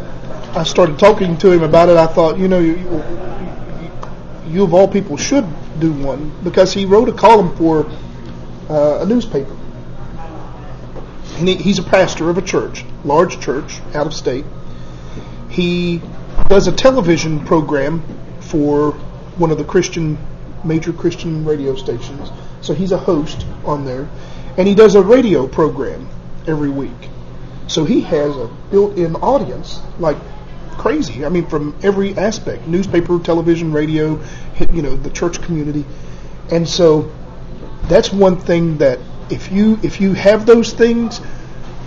[0.57, 2.77] I started talking to him about it, I thought, you know, you,
[4.49, 5.47] you of all people should
[5.79, 7.87] do one because he wrote a column for
[8.69, 9.57] uh, a newspaper.
[11.37, 14.45] And he, he's a pastor of a church, large church, out of state.
[15.49, 16.03] He
[16.49, 18.03] does a television program
[18.41, 18.93] for
[19.37, 20.19] one of the Christian,
[20.65, 22.31] major Christian radio stations.
[22.61, 24.09] So he's a host on there.
[24.57, 26.09] And he does a radio program
[26.47, 27.11] every week.
[27.69, 30.17] So he has a built-in audience, like
[30.79, 31.25] crazy.
[31.25, 34.21] I mean, from every aspect: newspaper, television, radio,
[34.73, 35.85] you know, the church community,
[36.51, 37.13] and so
[37.85, 38.99] that's one thing that
[39.31, 41.21] if you if you have those things,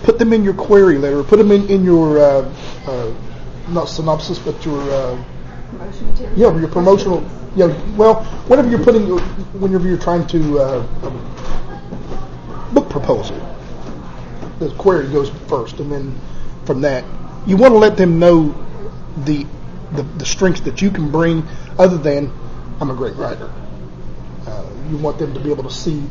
[0.04, 2.54] put them in your query letter, put them in in your uh,
[2.86, 3.12] uh,
[3.68, 5.24] not synopsis, but your uh,
[6.36, 7.28] yeah, your promotional.
[7.54, 9.06] Yeah, well, whatever you're putting,
[9.60, 10.82] whenever you're trying to uh,
[12.72, 13.36] book proposal,
[14.58, 16.18] the query goes first, and then
[16.64, 17.04] from that,
[17.46, 18.54] you want to let them know
[19.24, 19.46] the,
[19.92, 21.46] the, the strengths that you can bring
[21.78, 22.32] other than
[22.80, 23.52] I'm a great writer.
[24.46, 26.02] Uh, you want them to be able to see.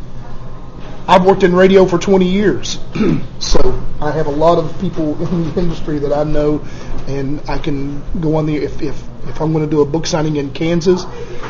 [1.07, 2.79] I've worked in radio for 20 years,
[3.39, 6.65] so I have a lot of people in the industry that I know,
[7.07, 10.07] and I can go on the if if if I'm going to do a book
[10.07, 11.05] signing in Kansas,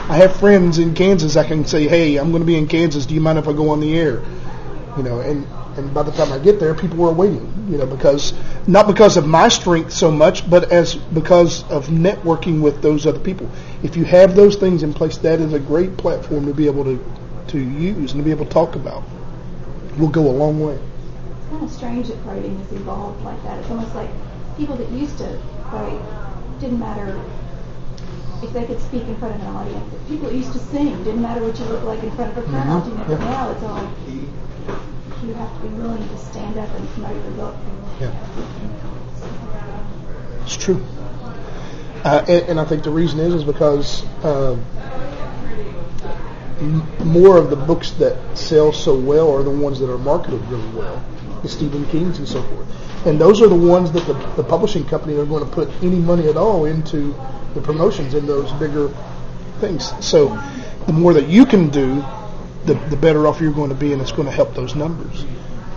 [0.09, 1.37] I have friends in Kansas.
[1.37, 3.05] I can say, hey, I'm going to be in Kansas.
[3.05, 4.21] Do you mind if I go on the air?
[4.97, 5.45] You know, and
[5.77, 8.33] and by the time I get there, people are waiting, you know, because
[8.67, 13.19] not because of my strength so much, but as because of networking with those other
[13.19, 13.49] people.
[13.83, 16.83] If you have those things in place, that is a great platform to be able
[16.83, 17.03] to
[17.47, 19.03] to use and to be able to talk about.
[19.97, 20.73] Will go a long way.
[20.75, 23.59] It's kind of strange that writing has evolved like that.
[23.59, 24.09] It's almost like
[24.57, 26.01] people that used to write
[26.59, 27.19] didn't matter
[28.43, 29.93] if they could speak in front of an audience.
[30.07, 32.83] People used to sing didn't matter what you looked like in front of a crowd.
[32.83, 33.11] Mm-hmm.
[33.11, 33.91] You know, Now it's all
[35.25, 37.55] you have to be willing to stand up and promote your book.
[37.99, 38.11] Yeah.
[40.43, 40.83] It's true.
[42.03, 44.57] Uh, and, and, I think the reason is is because uh,
[46.61, 50.69] more of the books that sell so well are the ones that are marketed really
[50.69, 51.03] well,
[51.41, 53.05] the Stephen Kings and so forth.
[53.05, 55.97] And those are the ones that the, the publishing company are going to put any
[55.97, 57.15] money at all into
[57.55, 58.93] the promotions in those bigger
[59.59, 59.91] things.
[60.05, 60.39] So
[60.85, 62.03] the more that you can do,
[62.65, 65.25] the, the better off you're going to be, and it's going to help those numbers.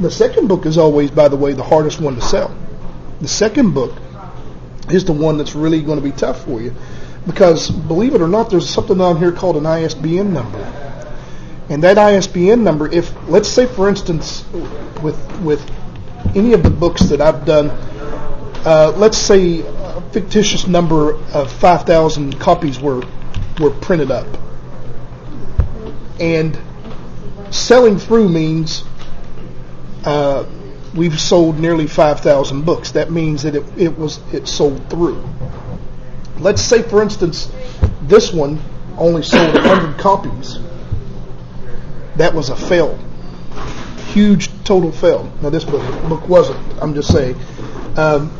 [0.00, 2.54] The second book is always, by the way, the hardest one to sell.
[3.22, 3.96] The second book
[4.90, 6.74] is the one that's really going to be tough for you
[7.26, 10.58] because, believe it or not, there's something down here called an ISBN number.
[11.68, 14.44] And that ISBN number, if let's say, for instance,
[15.02, 15.64] with with
[16.36, 17.70] any of the books that I've done,
[18.66, 23.02] uh, let's say a fictitious number of 5,000 copies were
[23.58, 24.26] were printed up,
[26.20, 26.58] and
[27.50, 28.84] selling through means
[30.04, 30.44] uh,
[30.94, 32.92] we've sold nearly 5,000 books.
[32.92, 35.22] That means that it, it was it sold through.
[36.38, 37.50] Let's say, for instance,
[38.02, 38.60] this one
[38.98, 40.58] only sold 100 copies.
[42.16, 42.98] That was a fail.
[44.12, 45.30] Huge total fail.
[45.42, 46.58] Now this book book wasn't.
[46.80, 47.36] I'm just saying.
[47.96, 48.32] Um,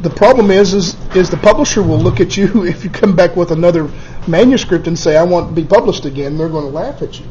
[0.00, 3.34] the problem is, is, is the publisher will look at you if you come back
[3.36, 3.90] with another
[4.28, 7.26] manuscript and say, I want to be published again, they're going to laugh at you.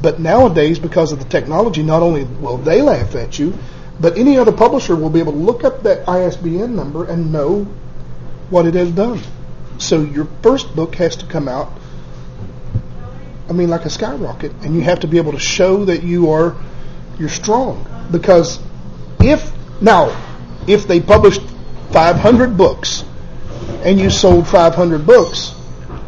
[0.00, 3.56] But nowadays, because of the technology, not only will they laugh at you,
[4.00, 7.68] but any other publisher will be able to look up that ISBN number and know
[8.52, 9.20] what it has done.
[9.78, 11.72] So your first book has to come out,
[13.48, 16.30] I mean, like a skyrocket, and you have to be able to show that you
[16.30, 16.54] are
[17.18, 17.86] you're strong.
[18.10, 18.60] Because
[19.20, 20.16] if now,
[20.68, 21.40] if they published
[21.90, 23.04] 500 books
[23.84, 25.54] and you sold 500 books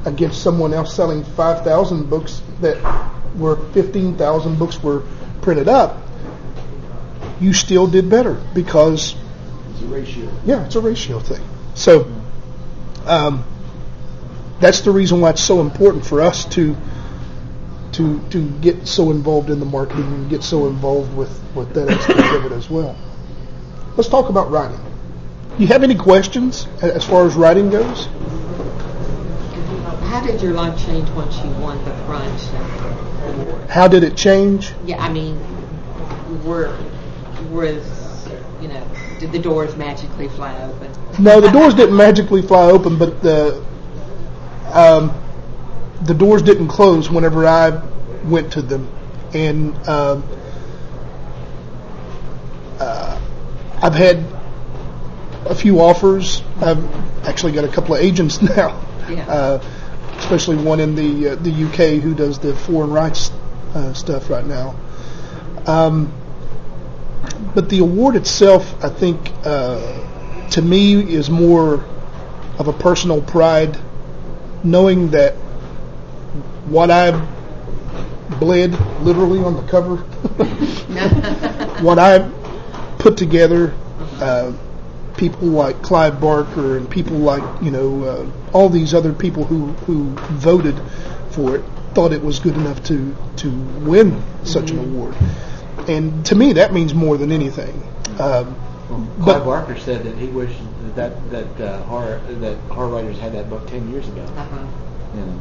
[0.04, 2.76] against someone else selling 5,000 books that
[3.36, 5.02] were 15,000 books were
[5.42, 5.98] printed up,
[7.40, 9.16] you still did better because
[9.70, 10.30] it's a ratio.
[10.44, 11.44] Yeah, it's a ratio thing.
[11.74, 12.10] So
[13.06, 13.44] um,
[14.60, 16.76] that's the reason why it's so important for us to
[17.92, 21.88] to to get so involved in the marketing and get so involved with with that
[21.88, 22.96] aspect of it as well.
[23.96, 24.80] Let's talk about writing.
[25.58, 28.06] You have any questions as far as writing goes?
[30.08, 32.50] How did your life change once you won the front
[33.24, 33.70] award?
[33.70, 34.72] How did it change?
[34.84, 35.38] Yeah, I mean,
[36.44, 36.76] were
[37.50, 38.04] was
[38.60, 38.86] you know,
[39.20, 40.90] did the doors magically fly open?
[41.18, 43.64] No, the doors didn't magically fly open, but the
[44.72, 45.12] um,
[46.02, 47.80] the doors didn't close whenever I
[48.24, 48.88] went to them,
[49.32, 50.24] and um,
[52.80, 53.20] uh,
[53.82, 54.24] I've had
[55.46, 56.42] a few offers.
[56.60, 56.84] I've
[57.26, 59.26] actually got a couple of agents now, Yeah.
[59.28, 59.64] uh,
[60.18, 63.30] especially one in the uh, the UK who does the foreign rights
[63.74, 64.74] uh, stuff right now.
[65.66, 66.12] Um,
[67.54, 70.03] but the award itself, I think, uh,
[70.52, 71.84] to me, is more
[72.58, 73.78] of a personal pride,
[74.62, 75.34] knowing that
[76.66, 77.20] what I've
[78.40, 79.96] bled literally on the cover,
[81.82, 82.32] what I've
[82.98, 83.74] put together,
[84.20, 84.52] uh,
[85.16, 89.66] people like Clive Barker and people like you know uh, all these other people who
[89.86, 90.80] who voted
[91.30, 95.14] for it thought it was good enough to to win such an award,
[95.88, 97.82] and to me that means more than anything.
[98.18, 100.58] Um, Clive but Barker said that he wished
[100.94, 104.22] that that uh, horror that horror writers had that book ten years ago.
[104.22, 104.66] Uh-huh.
[105.14, 105.40] And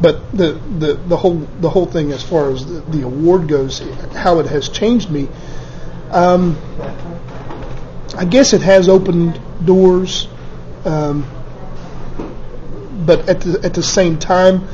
[0.00, 3.80] but the, the the whole the whole thing as far as the, the award goes,
[4.14, 5.28] how it has changed me.
[6.10, 6.58] Um,
[8.16, 10.26] I guess it has opened doors,
[10.84, 11.24] um,
[13.06, 14.66] but at the at the same time,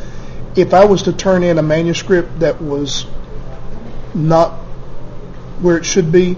[0.57, 3.05] if I was to turn in a manuscript that was
[4.15, 4.53] not
[5.61, 6.37] where it should be,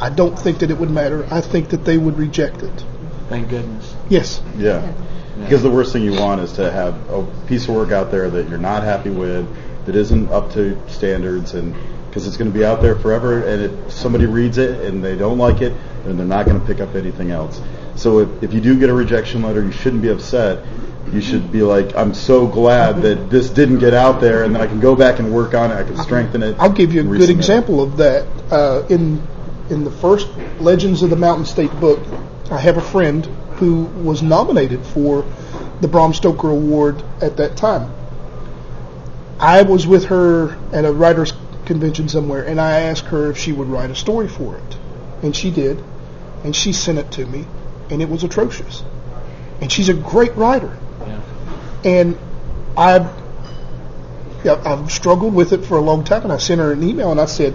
[0.00, 1.26] I don't think that it would matter.
[1.30, 2.84] I think that they would reject it.
[3.28, 3.94] thank goodness.
[4.08, 4.40] Yes.
[4.56, 4.92] Yeah.
[5.42, 8.28] Because the worst thing you want is to have a piece of work out there
[8.28, 9.46] that you're not happy with,
[9.86, 11.74] that isn't up to standards, and
[12.08, 15.16] because it's going to be out there forever, and if somebody reads it and they
[15.16, 15.72] don't like it,
[16.04, 17.60] then they're not going to pick up anything else.
[17.94, 20.64] So if, if you do get a rejection letter, you shouldn't be upset.
[21.12, 24.60] You should be like, I'm so glad that this didn't get out there, and then
[24.60, 25.74] I can go back and work on it.
[25.74, 26.56] I can strengthen it.
[26.58, 27.30] I'll give you a good resubmit it.
[27.30, 28.26] example of that.
[28.50, 29.26] Uh, in
[29.70, 30.28] in the first
[30.60, 32.00] Legends of the Mountain State book,
[32.50, 33.26] I have a friend
[33.56, 35.24] who was nominated for
[35.80, 37.92] the Bram Stoker Award at that time.
[39.38, 41.32] I was with her at a writers'
[41.64, 44.76] convention somewhere, and I asked her if she would write a story for it,
[45.22, 45.82] and she did,
[46.44, 47.46] and she sent it to me,
[47.90, 48.82] and it was atrocious.
[49.60, 50.76] And she's a great writer,
[51.06, 51.20] Yeah.
[51.84, 52.18] and
[52.76, 53.06] I
[54.44, 57.20] I've struggled with it for a long time, and I sent her an email, and
[57.20, 57.54] I said,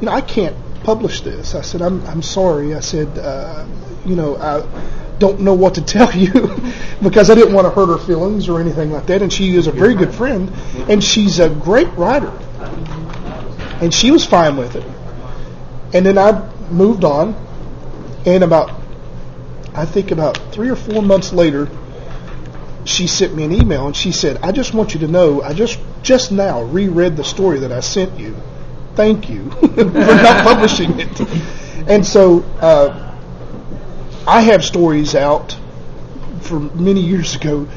[0.00, 1.54] you know, I can't publish this.
[1.54, 2.74] I said, I'm I'm sorry.
[2.74, 3.66] I said, uh,
[4.04, 4.66] you know, I
[5.18, 6.32] don't know what to tell you
[7.02, 9.22] because I didn't want to hurt her feelings or anything like that.
[9.22, 10.52] And she is a very good friend,
[10.88, 12.32] and she's a great writer,
[13.80, 14.84] and she was fine with it.
[15.94, 17.34] And then I moved on,
[18.24, 18.82] and about
[19.74, 21.68] I think about three or four months later,
[22.84, 25.52] she sent me an email and she said, "I just want you to know, I
[25.52, 28.36] just just now reread the story that I sent you.
[28.94, 31.20] Thank you for not publishing it."
[31.88, 33.16] And so uh,
[34.26, 35.56] I have stories out
[36.40, 37.68] from many years ago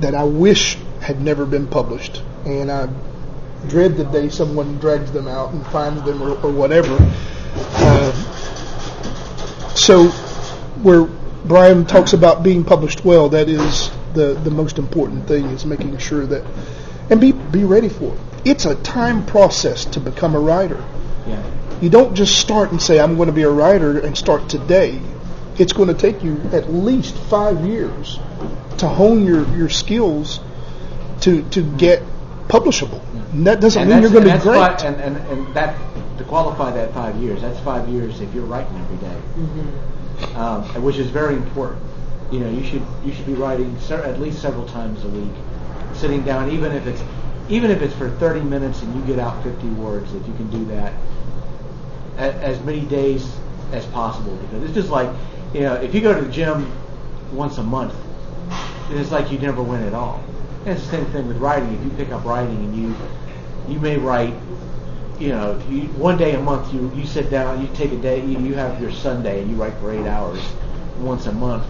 [0.00, 2.88] that I wish had never been published, and I
[3.68, 6.96] dread the day someone drags them out and finds them or, or whatever.
[7.56, 8.12] Uh,
[9.74, 10.08] so
[10.82, 11.04] where
[11.44, 15.96] Brian talks about being published well, that is the, the most important thing is making
[15.98, 16.44] sure that
[17.10, 18.33] and be be ready for it.
[18.44, 20.82] It's a time process to become a writer.
[21.26, 21.42] Yeah.
[21.80, 25.00] You don't just start and say I'm going to be a writer and start today.
[25.58, 28.18] It's going to take you at least five years
[28.78, 30.40] to hone your, your skills
[31.20, 32.02] to to get
[32.48, 33.00] publishable.
[33.32, 34.80] And that doesn't And mean you're going to be great.
[34.80, 35.76] fi- and, and, and that
[36.18, 39.20] to qualify that five years, that's five years if you're writing every day.
[39.36, 40.36] Mm-hmm.
[40.36, 41.82] um, which is very important.
[42.30, 45.32] You know, you should you should be writing se- at least several times a week,
[45.94, 47.02] sitting down, even if it's
[47.48, 50.48] even if it's for 30 minutes and you get out 50 words, if you can
[50.50, 50.92] do that
[52.16, 53.34] as many days
[53.72, 55.10] as possible, because it's just like
[55.52, 56.70] you know, if you go to the gym
[57.32, 57.94] once a month,
[58.90, 60.22] it's like you never win at all.
[60.60, 61.72] And it's the same thing with writing.
[61.74, 62.96] If you pick up writing and you
[63.68, 64.34] you may write
[65.18, 68.24] you know, you, one day a month you, you sit down, you take a day,
[68.24, 70.40] you, you have your Sunday and you write for eight hours
[70.98, 71.64] once a month.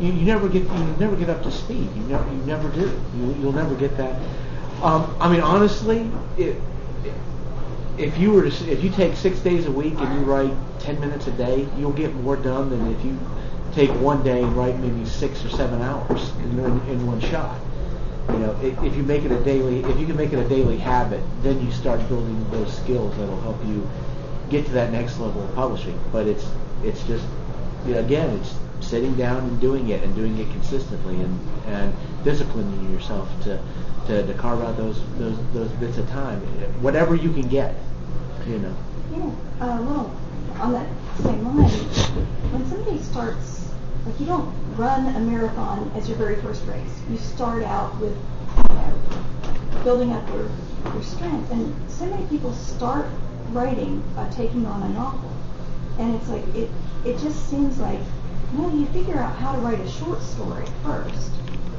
[0.00, 1.88] You, you never get you never get up to speed.
[1.96, 3.00] You never you never do.
[3.16, 4.20] You, you'll never get that.
[4.82, 6.56] Um, I mean, honestly, it,
[7.98, 11.00] if you were to if you take six days a week and you write ten
[11.00, 13.18] minutes a day, you'll get more done than if you
[13.72, 17.58] take one day and write maybe six or seven hours in, in, one shot.
[18.30, 20.48] You know, if, if you make it a daily, if you can make it a
[20.48, 23.88] daily habit, then you start building those skills that'll help you
[24.50, 25.98] get to that next level of publishing.
[26.12, 26.46] But it's
[26.82, 27.24] it's just
[27.86, 31.94] you know, again, it's sitting down and doing it and doing it consistently and, and
[32.24, 33.60] disciplining yourself to,
[34.06, 36.40] to, to carve out those, those those bits of time,
[36.80, 37.74] whatever you can get.
[38.46, 38.76] You know.
[39.12, 39.26] Yeah,
[39.60, 40.16] uh, well,
[40.60, 40.88] on that
[41.22, 41.68] same line,
[42.52, 43.72] when somebody starts,
[44.04, 47.00] like you don't run a marathon as your very first race.
[47.10, 48.16] You start out with,
[48.70, 50.48] you know, building up your,
[50.92, 51.50] your strength.
[51.50, 53.06] And so many people start
[53.50, 55.30] writing by taking on a novel.
[55.98, 56.70] And it's like, it,
[57.04, 58.00] it just seems like,
[58.54, 61.30] well you figure out how to write a short story first.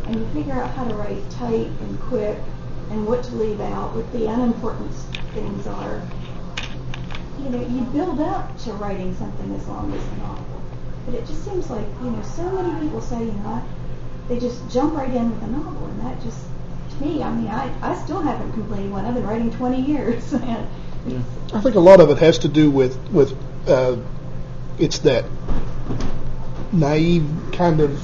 [0.08, 2.40] And you figure out how to write tight and quick
[2.90, 4.92] and what to leave out, what the unimportant
[5.34, 6.02] things are
[7.44, 10.62] you know, you build up to writing something as long as a novel.
[11.06, 13.64] But it just seems like, you know, so many people say, you know,
[14.28, 16.40] they just jump right in with a novel, and that just,
[16.90, 19.06] to me, I mean, I, I still haven't completed one.
[19.06, 20.68] I've been writing 20 years, and
[21.54, 23.38] I think a lot of it has to do with with
[23.70, 23.96] uh,
[24.78, 25.24] it's that
[26.74, 28.02] naive kind of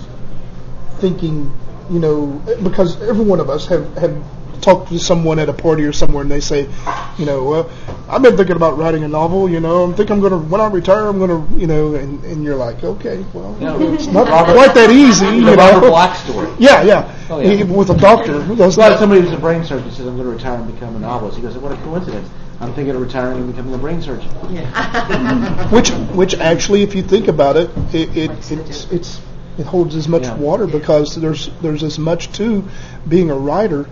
[0.99, 1.51] thinking,
[1.93, 2.27] you know,
[2.63, 4.23] because every one of us have have
[4.61, 6.69] talked to someone at a party or somewhere, and they say,
[7.17, 7.69] you know, well,
[8.07, 9.49] I've been thinking about writing a novel.
[9.49, 11.95] You know, I think I'm going to when I retire, I'm going to, you know,
[11.95, 13.77] and, and you're like, okay, well, Yeah.
[13.93, 15.25] it's not Robert- quite that easy.
[15.25, 15.55] The you know?
[15.55, 16.49] Robert Bloch story.
[16.59, 17.13] Yeah, yeah.
[17.29, 17.49] Oh, yeah.
[17.55, 18.41] He- with a doctor.
[18.45, 20.95] He goes, like somebody who's a brain surgeon says, I'm going to retire and become
[20.95, 21.35] a novelist.
[21.37, 22.29] He goes, what a coincidence.
[22.61, 24.29] I'm thinking of retiring and becoming a brain surgeon.
[24.49, 25.69] Yeah.
[25.71, 29.19] which which actually, if you think about it, it, it it's, it's
[29.57, 30.35] it holds as much Yeah.
[30.35, 32.63] water because there's there's as much to
[33.07, 33.87] being a writer.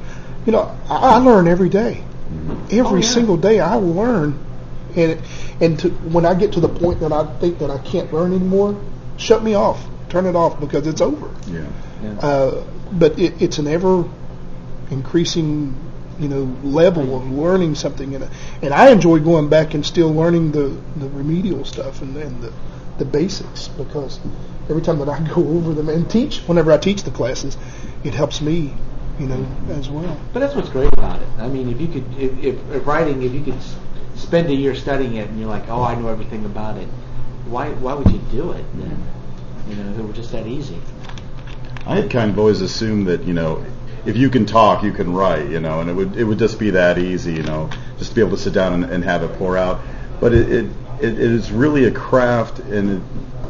[0.46, 2.04] You know, I, I learn every day.
[2.72, 3.02] Every Oh, yeah.
[3.02, 4.40] single day, I learn,
[4.96, 5.20] and
[5.60, 8.34] and to, when I get to the point that I think that I can't learn
[8.34, 8.80] anymore,
[9.18, 11.30] shut me off, turn it off because it's over.
[11.48, 11.66] Yeah.
[12.04, 12.14] Yeah.
[12.20, 14.06] Uh, but it, it's an ever
[14.90, 15.76] increasing,
[16.20, 18.28] you know, level of learning something, and
[18.62, 22.52] and I enjoy going back and still learning the, the remedial stuff and, and the
[22.98, 24.20] the basics because
[24.72, 27.58] every time that I go over them and teach, whenever I teach the classes,
[28.04, 28.74] it helps me,
[29.20, 30.20] you know, as well.
[30.34, 31.28] But that's what's great about it.
[31.38, 33.62] I mean, if you could, if, if, if writing, if you could
[34.16, 36.88] spend a year studying it and you're like, oh, I know everything about it,
[37.46, 39.04] why why would you do it then?
[39.68, 40.80] You know, if it were just that easy.
[41.86, 43.66] I had kind of always assumed that you know,
[44.06, 45.50] if you can talk, you can write.
[45.50, 47.34] You know, and it would it would just be that easy.
[47.34, 49.82] You know, just to be able to sit down and, and have it pour out.
[50.20, 50.66] But it it,
[51.00, 53.02] it, it is really a craft, and it,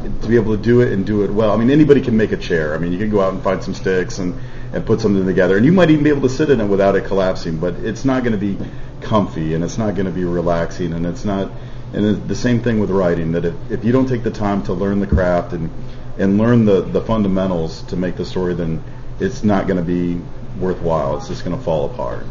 [0.02, 1.50] to be able to do it and do it well.
[1.50, 2.74] I mean, anybody can make a chair.
[2.74, 4.38] I mean, you can go out and find some sticks and
[4.72, 6.96] and put something together, and you might even be able to sit in it without
[6.96, 7.58] it collapsing.
[7.58, 8.58] But it's not going to be
[9.02, 11.50] comfy, and it's not going to be relaxing, and it's not.
[11.92, 13.32] And it's the same thing with writing.
[13.32, 15.70] That if, if you don't take the time to learn the craft and
[16.18, 18.82] and learn the, the fundamentals to make the story, then
[19.20, 20.20] it's not going to be
[20.58, 21.16] worthwhile.
[21.16, 22.26] It's just going to fall apart.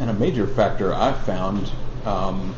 [0.00, 1.70] And a major factor I've found
[2.04, 2.54] um,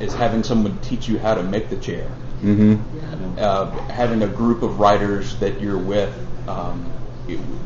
[0.00, 2.10] is having someone teach you how to make the chair.
[2.42, 2.99] Mm-hmm.
[3.38, 6.12] Uh, having a group of writers that you're with.
[6.48, 6.92] Um,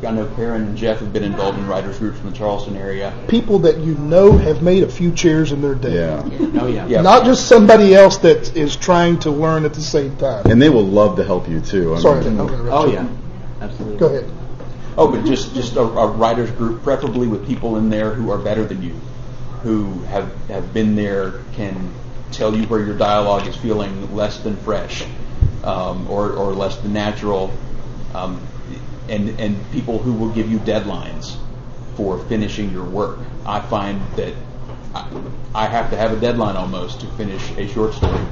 [0.05, 3.13] I know Karen and Jeff have been involved in writers groups in the Charleston area.
[3.27, 5.95] People that you know have made a few chairs in their day.
[5.95, 6.21] Yeah.
[6.61, 6.85] Oh yeah.
[6.85, 7.01] Yeah.
[7.01, 10.45] Not just somebody else that is trying to learn at the same time.
[10.45, 11.95] And they will love to help you too.
[11.95, 12.93] I Sorry, mean, gonna Oh you.
[12.93, 13.07] yeah.
[13.61, 13.97] Absolutely.
[13.97, 14.31] Go ahead.
[14.97, 18.37] Oh, but just just a, a writers group, preferably with people in there who are
[18.37, 18.93] better than you,
[19.63, 21.91] who have have been there, can
[22.31, 25.05] tell you where your dialogue is feeling less than fresh,
[25.63, 27.53] um, or or less than natural,
[28.13, 28.41] um,
[29.09, 31.37] and and people who will give you deadlines.
[31.95, 33.19] for finishing your work.
[33.45, 34.33] I find that
[34.93, 35.07] I,
[35.53, 38.25] I have to have a deadline almost to finish a short story.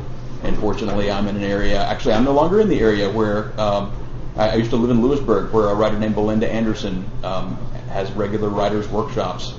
[0.44, 1.82] And fortunately, I'm in an area.
[1.82, 3.94] Actually, I'm no longer in the area where um,
[4.36, 7.56] I, I used to live in Lewisburg, where a writer named Belinda Anderson um,
[7.90, 9.54] has regular writers' workshops,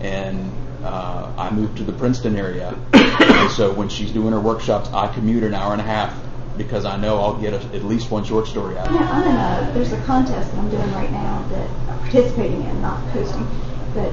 [0.00, 0.50] and
[0.82, 2.74] uh, I moved to the Princeton area.
[2.94, 6.14] and so when she's doing her workshops, I commute an hour and a half
[6.62, 9.08] because I know I'll get a, at least one short story out Yeah.
[9.10, 12.82] I'm in a, there's a contest that I'm doing right now that I'm participating in,
[12.82, 13.46] not posting,
[13.94, 14.12] but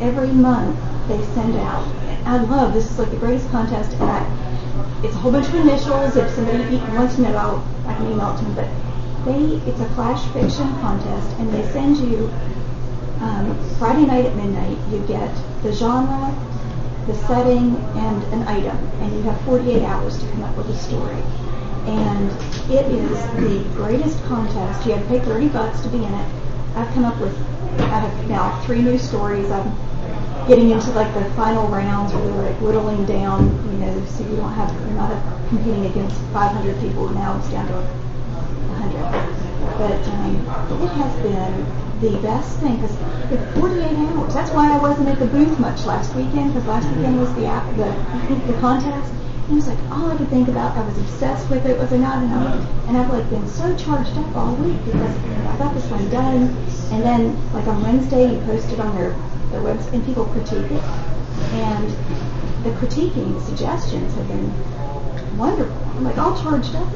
[0.00, 0.78] every month
[1.08, 1.86] they send out,
[2.26, 5.54] I love, this is like the greatest contest, and I, it's a whole bunch of
[5.54, 9.70] initials, if somebody wants to know, I'll, I can email it to them, but they,
[9.70, 12.32] it's a flash fiction contest, and they send you,
[13.20, 15.32] um, Friday night at midnight, you get
[15.62, 16.34] the genre,
[17.06, 20.76] the setting, and an item, and you have 48 hours to come up with a
[20.76, 21.22] story.
[21.86, 22.30] And
[22.70, 24.86] it is the greatest contest.
[24.86, 26.28] You have to pay 30 bucks to be in it.
[26.76, 27.36] I've come up with,
[27.80, 29.50] I have now three new stories.
[29.50, 29.70] I'm
[30.48, 34.36] getting into like the final rounds where they're like whittling down, you know, so you
[34.36, 37.08] don't have, you're not competing against 500 people.
[37.10, 39.44] Now it's down to 100.
[39.78, 40.36] But um,
[40.82, 42.96] it has been the best thing because
[43.54, 44.34] 48 hours.
[44.34, 47.42] That's why I wasn't at the booth much last weekend because last weekend was the
[47.76, 49.12] the the contest.
[49.44, 50.74] And it was like all I could think about.
[50.76, 51.78] I was obsessed with it.
[51.78, 52.66] Was I not enough?
[52.88, 56.48] And I've like been so charged up all week because I got this one done.
[56.92, 59.10] And then like on Wednesday, you posted on their
[59.50, 60.82] their website and people critique it.
[61.60, 61.88] And
[62.64, 64.48] the critiquing suggestions have been
[65.36, 65.76] wonderful.
[65.96, 66.88] I'm like all charged up.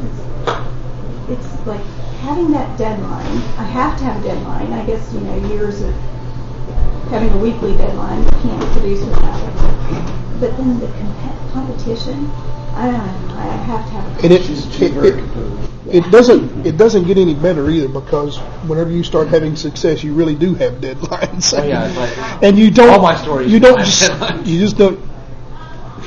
[1.29, 1.85] It's, it's like
[2.23, 3.27] having that deadline.
[3.59, 4.73] I have to have a deadline.
[4.73, 5.95] I guess you know years of
[7.11, 8.23] having a weekly deadline.
[8.23, 10.18] You can't produce without it.
[10.41, 12.31] But then the comp- competition.
[12.75, 13.35] I don't know.
[13.35, 14.19] I have to have.
[14.19, 14.49] A And it,
[14.83, 19.57] it, it, it doesn't it doesn't get any better either because whenever you start having
[19.57, 21.59] success, you really do have deadlines.
[21.59, 22.91] Oh, yeah, like- and you don't.
[22.91, 23.79] All my stories You don't.
[23.79, 24.47] Just, deadlines.
[24.47, 25.01] you just don't.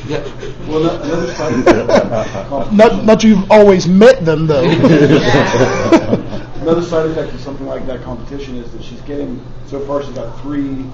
[0.08, 0.24] Yeah.
[0.68, 4.64] Well, no- another side of Not not you've always met them though.
[6.62, 10.14] another side effect of something like that competition is that she's getting so far she's
[10.14, 10.86] got three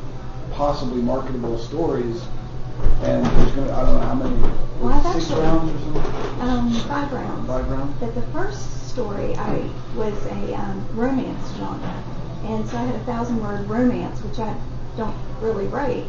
[0.54, 2.24] possibly marketable stories,
[3.02, 4.36] and there's going to I don't know how many
[4.80, 6.42] Well, six actually- rounds or something.
[6.42, 7.48] Um, five rounds.
[7.48, 7.96] Five rounds?
[8.00, 12.04] But the first story I was a um, romance genre,
[12.46, 14.56] and so I had a thousand word romance, which I
[14.96, 16.06] don't really write.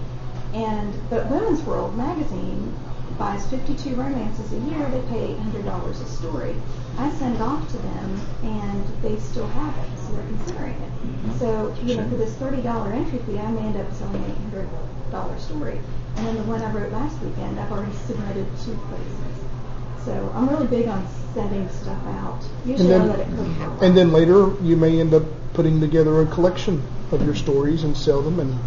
[0.54, 2.74] And but Women's World magazine
[3.18, 4.88] buys 52 romances a year.
[4.90, 6.54] They pay $800 a story.
[6.98, 11.38] I send it off to them, and they still have it, so they're considering it.
[11.38, 12.64] So you know, for this $30
[12.94, 14.66] entry fee, I may end up selling an
[15.10, 15.80] $800 story.
[16.18, 20.04] And then the one I wrote last weekend, I've already submitted two places.
[20.04, 22.42] So I'm really big on sending stuff out.
[22.66, 23.84] Usually I let it cook for a while.
[23.84, 25.22] and then later you may end up
[25.54, 28.58] putting together a collection of your stories and sell them, and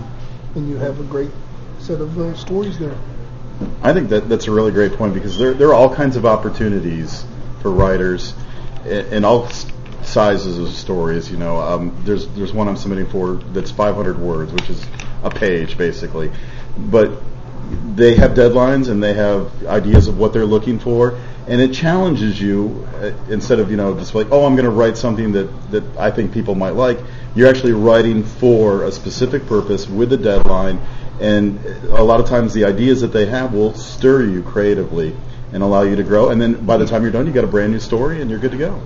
[0.55, 1.31] and you have a great
[1.79, 2.95] set of uh, stories there.
[3.83, 6.25] I think that that's a really great point because there there are all kinds of
[6.25, 7.25] opportunities
[7.61, 8.33] for writers
[8.85, 9.49] in, in all
[10.03, 11.29] sizes of stories.
[11.29, 14.85] You know, um, there's there's one I'm submitting for that's 500 words, which is
[15.23, 16.31] a page basically,
[16.77, 17.11] but
[17.95, 22.41] they have deadlines and they have ideas of what they're looking for, and it challenges
[22.41, 25.71] you uh, instead of you know just like oh I'm going to write something that
[25.71, 26.99] that I think people might like.
[27.35, 30.79] You're actually writing for a specific purpose with a deadline,
[31.19, 35.15] and a lot of times the ideas that they have will stir you creatively
[35.53, 36.29] and allow you to grow.
[36.29, 38.39] And then by the time you're done, you got a brand new story and you're
[38.39, 38.81] good to go.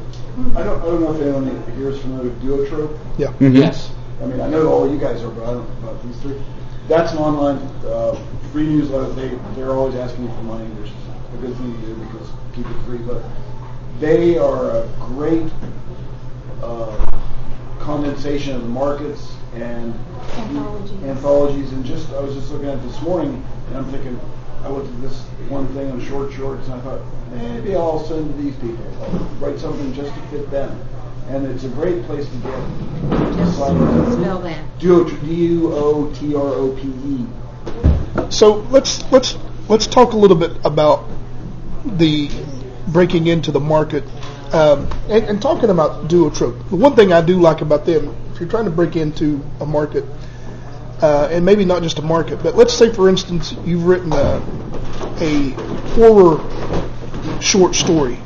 [0.55, 2.97] I don't, I don't know if anyone here is familiar with Duotrope.
[3.17, 3.27] Yeah.
[3.39, 3.55] Mhm.
[3.55, 3.91] Yes.
[4.21, 6.41] I mean, I know all you guys are, but I don't know about these three.
[6.87, 8.19] That's an online uh,
[8.55, 9.11] free newsletter.
[9.11, 10.95] They they're always asking you for money, which is
[11.33, 12.99] a good thing to do because keep it free.
[12.99, 13.21] But
[13.99, 15.51] they are a great
[16.63, 16.95] uh,
[17.79, 19.93] condensation of the markets and
[20.37, 21.03] Anthologies.
[21.03, 21.71] anthologies.
[21.73, 24.17] And just I was just looking at it this morning, and I'm thinking
[24.63, 27.01] I looked at this one thing on short shorts, and I thought
[27.33, 28.85] maybe I'll send to these people.
[29.03, 30.79] I'll write something just to fit them.
[31.27, 33.35] And it's a great place to get.
[33.35, 34.79] Just spell that.
[34.79, 35.03] Duo,
[38.29, 39.37] So let's let's
[39.69, 41.05] let's talk a little bit about
[41.85, 42.29] the
[42.87, 44.03] breaking into the market
[44.53, 46.69] um, and, and talking about Duotrope.
[46.69, 49.65] The one thing I do like about them, if you're trying to break into a
[49.65, 50.05] market,
[51.01, 54.41] uh, and maybe not just a market, but let's say for instance you've written a,
[55.19, 55.49] a
[55.95, 56.39] horror
[57.41, 58.17] short story,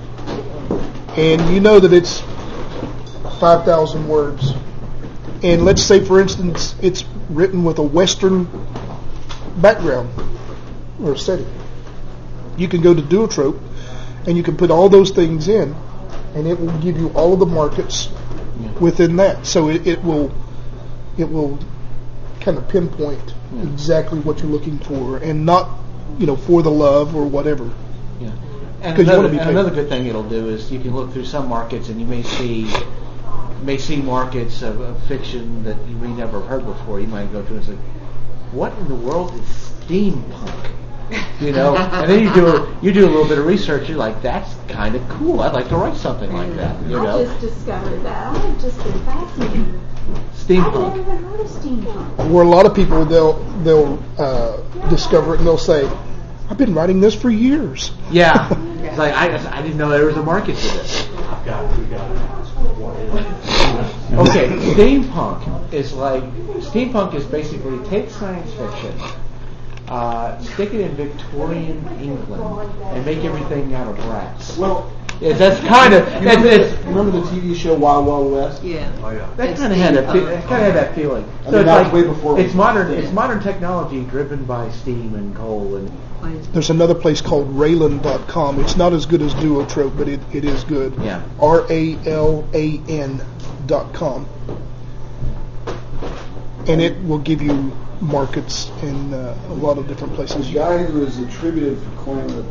[1.17, 2.21] and you know that it's
[3.39, 4.53] five thousand words,
[5.43, 8.47] and let's say for instance it's written with a western
[9.57, 10.09] background
[11.01, 11.47] or setting.
[12.57, 13.59] You can go to Duotrope
[14.27, 15.75] and you can put all those things in
[16.35, 18.09] and it will give you all of the markets
[18.79, 19.45] within that.
[19.45, 20.31] So it, it will
[21.17, 21.59] it will
[22.39, 25.79] kind of pinpoint exactly what you're looking for, and not,
[26.17, 27.69] you know, for the love or whatever.
[28.19, 28.31] Yeah.
[28.81, 31.89] And another, and another good thing it'll do is you can look through some markets
[31.89, 32.71] and you may see
[33.63, 37.01] may see markets of, of fiction that you may never have heard before.
[37.01, 37.77] You might go to and say,
[38.51, 39.45] "What in the world is
[39.85, 40.71] steampunk?"
[41.41, 43.87] You know, and then you do a, you do a little bit of research.
[43.87, 45.39] You're like, "That's kind of cool.
[45.39, 48.35] I'd like to write something like that." You I know, just discovered that.
[48.35, 49.79] I've just been fascinated.
[50.49, 52.29] I've never even heard of steampunk.
[52.29, 53.33] Where a lot of people they'll
[53.63, 54.57] they'll uh,
[54.89, 55.89] discover it and they'll say,
[56.49, 58.49] "I've been writing this for years." Yeah,
[58.83, 61.07] it's like I, I didn't know there was a market for this.
[64.13, 66.23] Okay, steampunk is like
[66.61, 68.93] steampunk is basically take science fiction,
[69.87, 74.57] uh, stick it in Victorian England, and make everything out of brass.
[74.57, 74.91] Well,
[75.21, 78.63] Yeah, that's kind of you that's, remember, it's, remember the TV show Wild Wild West?
[78.63, 78.91] Yeah.
[79.03, 79.29] Oh yeah.
[79.37, 80.41] that kind of had a steampunk.
[80.41, 81.25] fe- kind of had that feeling.
[81.41, 83.03] I So mean, it's that was like way before it's modern steam.
[83.03, 85.91] it's modern technology driven by steam and coal and
[86.53, 88.59] There's another place called Ralan.com.
[88.59, 90.93] It's not as good as Duotrope, but it, it is good.
[91.01, 91.21] Yeah.
[91.39, 93.21] R A L A N
[93.69, 94.27] dot com.
[96.67, 97.53] And it will give you
[98.01, 100.53] markets in uh, a lot of different This places.
[100.53, 102.45] guy who is attributed for coining the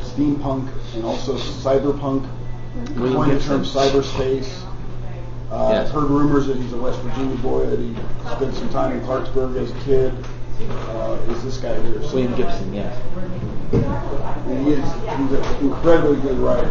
[0.00, 2.28] steampunk and also cyberpunk,
[2.96, 4.50] William coined the term cyberspace.
[5.50, 5.88] Uh, Yes.
[5.88, 7.94] I've heard rumors that he's a West Virginia boy, that he
[8.36, 10.14] spent some time in Clarksburg as a kid.
[10.70, 12.02] Uh, is this guy here?
[12.02, 12.72] So- William Gibson.
[12.72, 12.96] Yes.
[13.72, 16.70] And he is he's an incredibly good writer.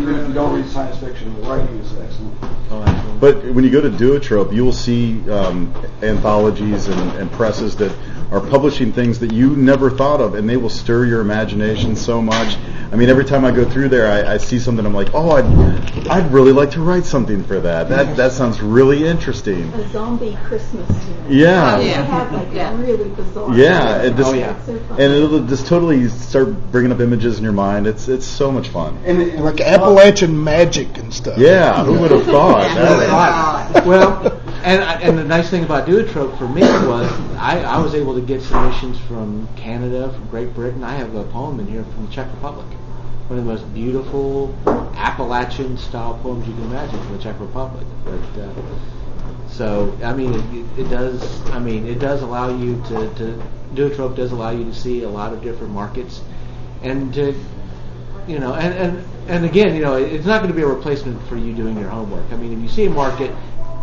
[0.00, 3.20] Even if you don't read science fiction, the writing is excellent.
[3.20, 7.94] But when you go to Duotrope, you will see um, anthologies and, and presses that
[8.30, 12.22] are publishing things that you never thought of, and they will stir your imagination so
[12.22, 12.56] much.
[12.92, 14.84] I mean, every time I go through there, I, I see something.
[14.84, 17.88] I'm like, oh, I'd, I'd really like to write something for that.
[17.88, 19.72] That that sounds really interesting.
[19.74, 20.88] A zombie Christmas.
[21.28, 21.76] Yeah.
[21.76, 22.02] Oh, They yeah.
[22.02, 22.76] have like Yeah.
[22.80, 23.54] really bizarre.
[23.56, 24.60] Yeah, it just, Oh, yeah.
[24.64, 27.86] So and it'll just totally start bringing up images in your mind.
[27.86, 28.98] It's it's so much fun.
[29.04, 31.38] And, and Like Appalachian magic and stuff.
[31.38, 33.86] Yeah, who would have thought?
[33.86, 37.94] Well, and I- and the nice thing about Duotrope for me was I, I was
[37.94, 40.84] able to get submissions from Canada, from Great Britain.
[40.84, 42.66] I have a poem in here from the Czech Republic,
[43.28, 44.54] one of the most beautiful
[44.96, 47.86] Appalachian style poems you can imagine from the Czech Republic.
[48.04, 48.52] But uh,
[49.48, 51.22] so I mean, it, it does.
[51.50, 53.42] I mean, it does allow you to, to
[53.74, 56.20] Duotrope does allow you to see a lot of different markets,
[56.82, 57.34] and to
[58.26, 61.20] you know, and, and, and again, you know, it's not going to be a replacement
[61.26, 62.24] for you doing your homework.
[62.32, 63.30] I mean, if you see a market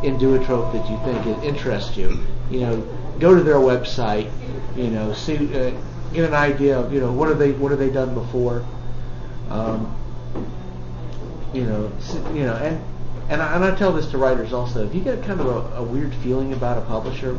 [0.03, 2.19] in Duotrope that you think it interests you,
[2.49, 2.81] you know,
[3.19, 4.31] go to their website,
[4.75, 5.71] you know, see, uh,
[6.13, 8.65] get an idea of, you know, what are they, what have they done before,
[9.49, 9.95] um,
[11.53, 11.91] you know,
[12.33, 12.83] you know, and
[13.29, 14.85] and I, and I tell this to writers also.
[14.85, 17.37] If you get kind of a, a weird feeling about a publisher,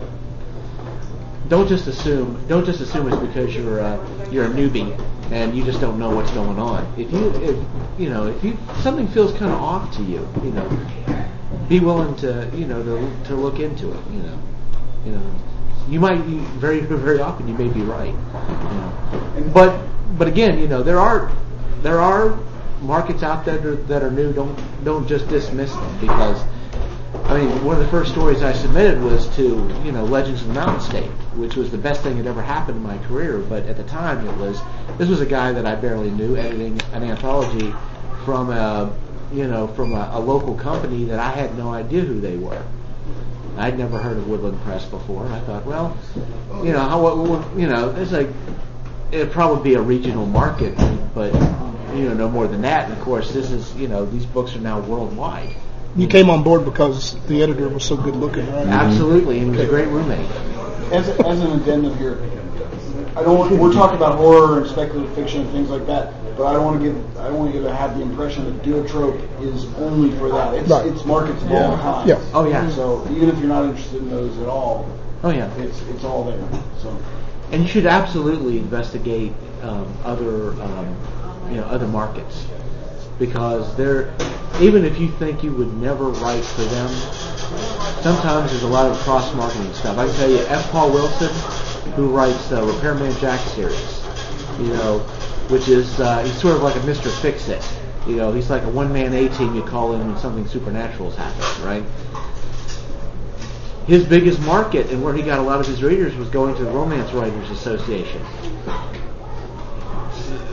[1.48, 4.98] don't just assume don't just assume it's because you're a, you're a newbie
[5.30, 6.84] and you just don't know what's going on.
[6.98, 10.50] If you if you know if you something feels kind of off to you, you
[10.50, 10.68] know,
[11.68, 14.00] be willing to you know to to look into it.
[14.10, 14.38] You know,
[15.04, 15.34] you know,
[15.88, 18.14] you might you, very very often you may be right.
[18.14, 19.80] You know, but
[20.16, 21.30] but again, you know there are
[21.82, 22.38] there are
[22.80, 24.32] markets out there that are, that are new.
[24.32, 26.42] Don't don't just dismiss them because
[27.28, 29.42] I mean, one of the first stories I submitted was to,
[29.84, 32.78] you know, Legends of the Mountain State, which was the best thing that ever happened
[32.78, 33.38] in my career.
[33.38, 34.60] But at the time, it was
[34.96, 37.74] this was a guy that I barely knew editing an anthology
[38.24, 38.92] from a,
[39.32, 42.62] you know, from a, a local company that I had no idea who they were.
[43.56, 45.96] I'd never heard of Woodland Press before, and I thought, well,
[46.62, 48.28] you know, how, what, what, you know, it's like
[49.10, 50.76] it'd probably be a regional market,
[51.14, 51.32] but
[51.94, 52.84] you know, no more than that.
[52.84, 55.54] And of course, this is, you know, these books are now worldwide.
[55.96, 58.66] You came on board because the editor was so good looking, right?
[58.66, 60.30] Absolutely, and he was a great roommate.
[60.92, 62.20] as, as an addendum here,
[63.18, 63.36] I don't.
[63.38, 66.64] Want, we're talking about horror and speculative fiction and things like that, but I don't
[66.64, 67.18] want to give.
[67.18, 70.54] I don't want you to have the impression that Duotrope is only for that.
[70.54, 70.86] It's Right.
[70.86, 71.68] it's markets of Yeah.
[71.70, 72.08] all kinds.
[72.08, 72.20] Yeah.
[72.32, 72.70] Oh, yeah.
[72.70, 74.86] So even if you're not interested in those at all,
[75.24, 76.38] Oh yeah, it's it's all there.
[76.80, 76.96] So
[77.50, 79.32] and you should absolutely investigate
[79.64, 80.96] um, other, um,
[81.50, 82.46] you know, other markets
[83.18, 84.14] because they're
[84.60, 86.88] even if you think you would never write for them,
[88.00, 89.98] sometimes there's a lot of cross marketing stuff.
[89.98, 90.70] I can tell you, F.
[90.70, 91.30] Paul Wilson,
[91.94, 94.02] who writes the Repairman Jack series,
[94.58, 95.00] you know,
[95.48, 97.10] which is uh, he's sort of like a Mr.
[97.20, 97.66] Fix It.
[98.06, 101.64] You know, he's like a one-man A-team you call in when something supernatural is happening,
[101.64, 101.84] right?
[103.88, 106.62] his biggest market and where he got a lot of his readers was going to
[106.62, 108.22] the Romance Writers Association.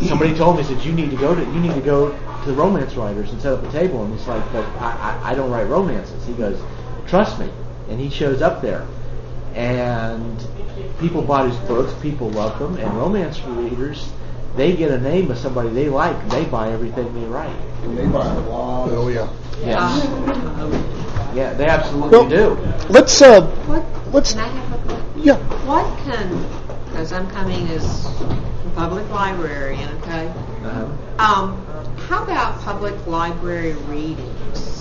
[0.07, 2.53] Somebody told me said you need to go to you need to go to the
[2.53, 5.51] romance writers and set up a table and he's like but I, I, I don't
[5.51, 6.25] write romances.
[6.25, 6.61] He goes,
[7.07, 7.49] Trust me,
[7.89, 8.87] and he shows up there,
[9.55, 10.45] and
[10.99, 14.11] people bought his books, people love them, and romance readers,
[14.55, 17.55] they get a name of somebody they like, and they buy everything they write.
[17.83, 18.89] And they buy a lot.
[18.91, 19.29] Oh yeah.
[19.61, 22.55] Yeah, yeah, they absolutely Well, do.
[22.89, 23.83] let's uh, What,
[24.13, 25.23] let's can I have a question?
[25.23, 25.37] yeah.
[25.65, 26.45] What can,
[26.85, 30.27] because I'm coming as a public librarian, okay?
[30.27, 30.85] Uh-huh.
[31.19, 31.65] Um,
[32.07, 34.74] how about public library readings?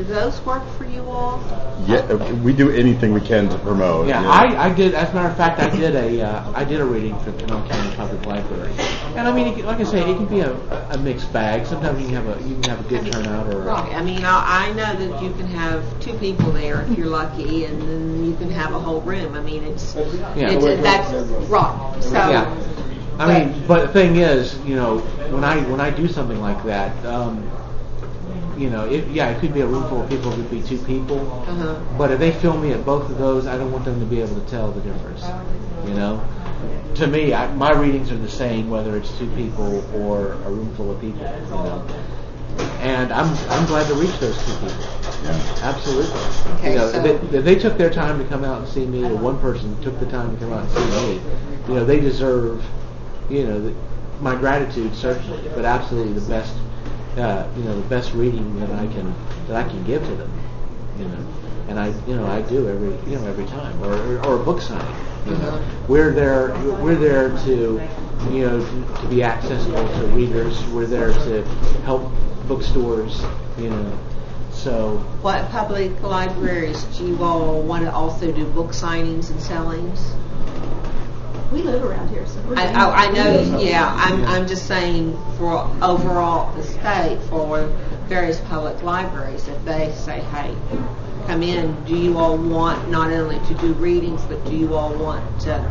[0.00, 1.42] Do those work for you all?
[1.86, 4.08] Yeah, we do anything we can to promote.
[4.08, 4.94] Yeah, I, I did.
[4.94, 7.68] As a matter of fact, I did a uh, I did a reading for Kanawha
[7.68, 8.72] County Public Library,
[9.14, 10.54] and I mean, it, like I say, it can be a,
[10.88, 11.66] a mixed bag.
[11.66, 13.94] Sometimes you can have a you can have a good turnout, or Right.
[13.94, 17.66] I mean, I, I know that you can have two people there if you're lucky,
[17.66, 19.34] and then you can have a whole room.
[19.34, 20.48] I mean, it's, Yeah.
[20.50, 21.12] it's that's
[21.50, 22.02] right.
[22.02, 22.56] So, yeah.
[23.18, 26.64] I mean, but the thing is, you know, when I when I do something like
[26.64, 27.46] that, um,
[28.60, 30.62] you know, it, yeah, it could be a room full of people, it could be
[30.62, 31.18] two people.
[31.48, 31.80] uh-huh.
[31.96, 34.20] But if they film me at both of those, I don't want them to be
[34.20, 35.24] able to tell the difference.
[35.88, 36.22] You know,
[36.96, 40.72] to me, I, my readings are the same whether it's two people or a room
[40.74, 41.22] full of people.
[41.22, 41.86] You know,
[42.80, 44.84] and I'm I'm glad to reach those two people.
[45.62, 46.20] Absolutely.
[46.58, 49.04] Okay, you know, so- they, they took their time to come out and see me,
[49.04, 51.20] or one person took the time to come out and see me,
[51.68, 52.62] you know, they deserve,
[53.30, 53.74] you know, the,
[54.20, 56.54] my gratitude certainly, but absolutely the best,
[57.16, 59.14] uh, you know, the best reading that I can
[59.48, 60.32] that I can give to them,
[60.98, 61.26] you know,
[61.68, 64.44] and I, you know, I do every, you know, every time, or or, or a
[64.44, 64.96] book signing.
[65.26, 66.48] You know, we're there,
[66.82, 67.88] we're there to,
[68.30, 70.62] you know, to, to be accessible to readers.
[70.68, 71.42] We're there to
[71.84, 72.10] help
[72.48, 73.22] bookstores,
[73.58, 73.98] you know.
[74.52, 80.12] So What public libraries do you all want to also do book signings and sellings?
[81.52, 82.56] We live around here, so we're.
[82.56, 87.66] I, doing I, I know, yeah, I'm, I'm just saying for overall the state, for
[88.06, 90.54] various public libraries, if they say, hey,
[91.26, 94.94] come in, do you all want not only to do readings, but do you all
[94.94, 95.70] want to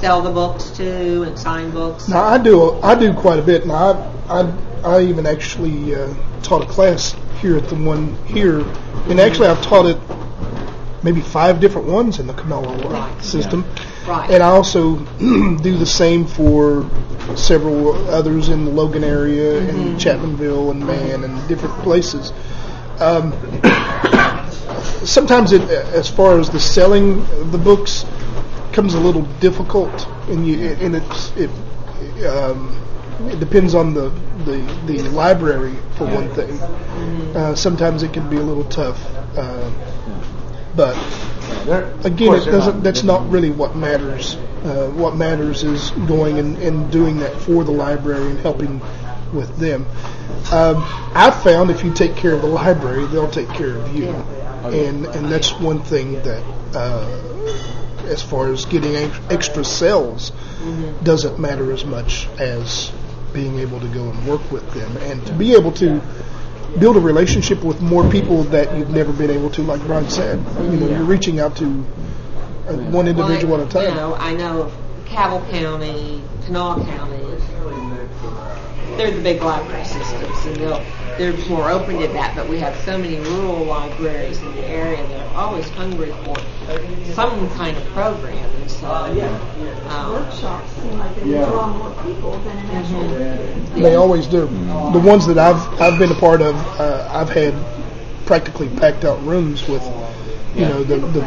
[0.00, 2.08] sell the books too and sign books?
[2.08, 3.66] Now I do I do quite a bit.
[3.66, 3.92] Now
[4.28, 4.54] I I,
[4.84, 6.12] I even actually uh,
[6.42, 8.60] taught a class here at the one here,
[9.08, 9.98] and actually I've taught it
[11.02, 13.24] maybe five different ones in the Kanawha Right.
[13.24, 13.64] system.
[14.06, 14.30] Right.
[14.30, 16.88] And I also do the same for
[17.36, 22.32] several others in the Logan area and Chapmanville and Man and different places.
[23.00, 23.32] Um,
[25.04, 28.04] sometimes, it, as far as the selling of the books,
[28.72, 31.50] comes a little difficult, and you and it's it.
[32.26, 32.78] Um,
[33.28, 34.08] it depends on the,
[34.44, 36.58] the, the library for one thing.
[37.36, 38.98] Uh, sometimes it can be a little tough,
[39.36, 39.70] uh,
[40.74, 40.96] but
[42.04, 42.82] again, it doesn't.
[42.82, 44.36] That's not really what matters.
[44.64, 48.80] Uh, what matters is going and, and doing that for the library and helping
[49.32, 49.86] with them.
[50.52, 50.76] Um,
[51.14, 54.08] I've found if you take care of the library, they'll take care of you,
[54.64, 56.44] and and that's one thing that,
[56.74, 58.94] uh, as far as getting
[59.30, 60.32] extra sales,
[61.02, 62.92] doesn't matter as much as
[63.32, 66.02] being able to go and work with them and to be able to
[66.78, 70.38] build a relationship with more people that you've never been able to, like Brian said.
[70.58, 73.88] You know, you're reaching out to uh, one individual Well, at a time.
[73.88, 74.74] You know, I know of
[75.06, 77.22] Cabell County, Kanawha County,
[78.96, 80.84] they're the big library systems, and they'll,
[81.18, 85.06] they're more open to that, but we have so many rural libraries in the area
[85.08, 86.36] that are always hungry for
[87.12, 88.86] some kind of program, and so,
[89.88, 91.44] um, Workshops seem like they Yeah.
[91.46, 93.82] draw more people than an actual reading.
[93.82, 94.46] They always do.
[94.92, 97.54] The ones that I've I've been a part of, uh, I've had
[98.26, 99.82] practically packed out rooms with,
[100.54, 101.22] you know, the, the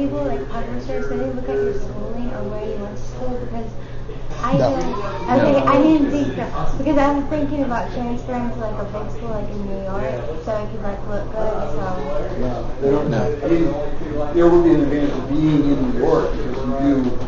[0.00, 3.36] people like publishers, do they look at your schooling or where you went to school?
[3.44, 3.68] Because
[4.40, 4.72] I No.
[4.72, 4.96] didn't,
[5.28, 6.78] okay, I didn't think so.
[6.78, 10.16] Because I was thinking about transferring to like a big school like in New York
[10.44, 11.52] so I could like look good.
[11.76, 11.84] So
[12.40, 13.12] No, they don't.
[13.12, 13.68] I mean,
[14.32, 17.20] there would be an advantage of being in New York because you do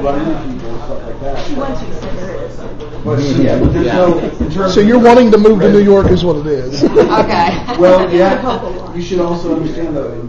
[0.00, 1.36] run into people and stuff like that.
[1.60, 2.56] Once you said there is.
[3.04, 4.68] But yeah, but there's no.
[4.68, 6.82] So you're wanting to move to New York is what it is.
[7.20, 7.76] okay.
[7.78, 8.72] Well, yeah.
[8.96, 10.26] You should also understand though.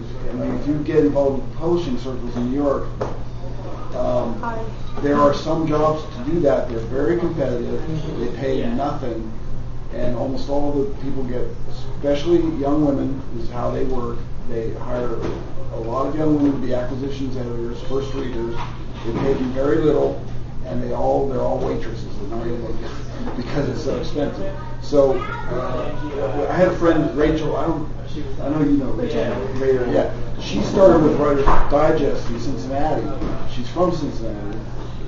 [0.68, 2.90] You get involved with publishing circles in New York,
[3.96, 4.40] um,
[5.02, 6.68] there are some jobs to do that.
[6.68, 8.20] They're very competitive.
[8.20, 9.32] They pay nothing,
[9.94, 14.18] and almost all the people get, especially young women, is how they work.
[14.50, 15.16] They hire
[15.74, 18.56] a lot of young women to be acquisitions editors, first readers.
[19.06, 20.22] They pay them very little,
[20.68, 22.04] and they all they're all waitresses.
[22.04, 22.78] and They're not even
[23.36, 24.56] because it's so expensive.
[24.82, 27.56] So uh, I had a friend, Rachel.
[27.56, 27.90] I don't.
[28.42, 29.24] I know you know Rachel.
[29.56, 29.94] Rachel.
[29.94, 30.14] Yeah.
[30.40, 33.06] She started with Writer's Digest in Cincinnati.
[33.54, 34.58] She's from Cincinnati.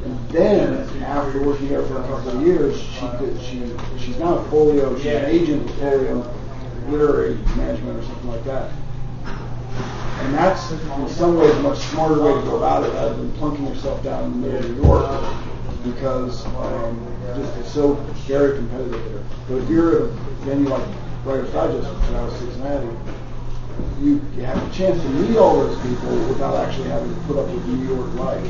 [0.06, 4.38] And then, after working there for a couple of years, she could, she she's now
[4.38, 4.96] a Folio.
[4.98, 6.34] She's an agent at Folio
[6.88, 8.72] Literary Management or something like that.
[10.20, 13.32] And that's, in some ways, a much smarter way to go about it rather than
[13.34, 15.46] plunking yourself down in the middle of New York
[15.84, 17.94] because um, just it's so
[18.28, 19.24] very competitive there.
[19.48, 20.08] But if you're a
[20.44, 20.86] venue like
[21.24, 22.88] Writer's Digest, which I was Cincinnati,
[24.02, 27.38] you, you have a chance to meet all those people without actually having to put
[27.38, 28.46] up with New York life.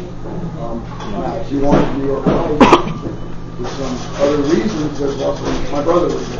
[0.59, 2.59] Um, now, if you want New York life,
[3.57, 6.39] for some other reasons, there's lots of, my brother was there.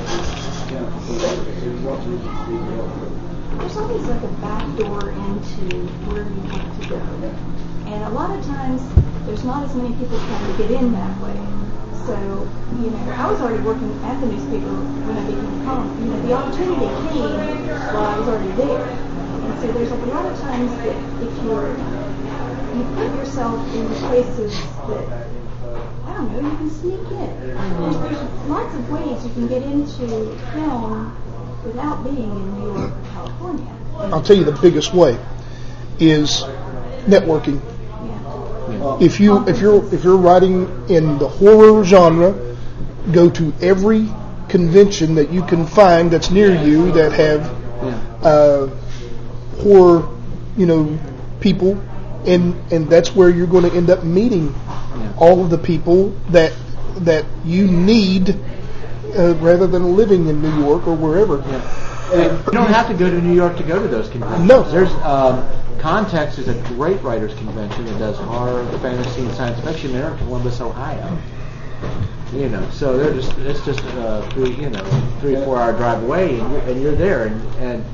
[0.74, 3.09] Yeah, there's lots of reasons to be there.
[3.60, 7.04] There's always like a back door into where you want to go.
[7.92, 8.80] And a lot of times,
[9.28, 11.36] there's not as many people trying to get in that way.
[12.08, 12.16] So,
[12.80, 14.72] you know, I was already working at the newspaper
[15.04, 16.00] when I became a columnist.
[16.00, 18.80] You know, the opportunity came while I was already there.
[18.80, 21.76] And so there's like a lot of times that if you're,
[22.80, 24.56] you put yourself in places
[24.88, 25.04] that,
[26.08, 27.32] I don't know, you can sneak in.
[27.44, 31.12] There's, there's lots of ways you can get into film
[31.64, 33.76] without being in New York or California.
[33.98, 35.18] I'll tell you the biggest way
[36.00, 36.44] is
[37.06, 37.62] networking.
[39.02, 42.56] If you if you're if you're writing in the horror genre,
[43.12, 44.08] go to every
[44.48, 48.68] convention that you can find that's near you that have uh,
[49.62, 50.08] horror,
[50.58, 51.00] you know,
[51.40, 51.82] people,
[52.26, 54.54] and and that's where you're going to end up meeting
[55.18, 56.54] all of the people that
[57.00, 58.36] that you need
[59.18, 61.38] uh, rather than living in New York or wherever.
[62.12, 64.48] You don't have to go to New York to go to those conventions.
[64.48, 64.64] No.
[64.64, 65.48] There's um,
[65.80, 70.18] Context is a great writers convention that does horror, fantasy, and science fiction there in
[70.18, 71.18] Columbus, Ohio.
[72.34, 74.84] You know, so they're just it's just uh, three you know
[75.22, 77.86] three four hour drive away, and you're, and you're there, and, and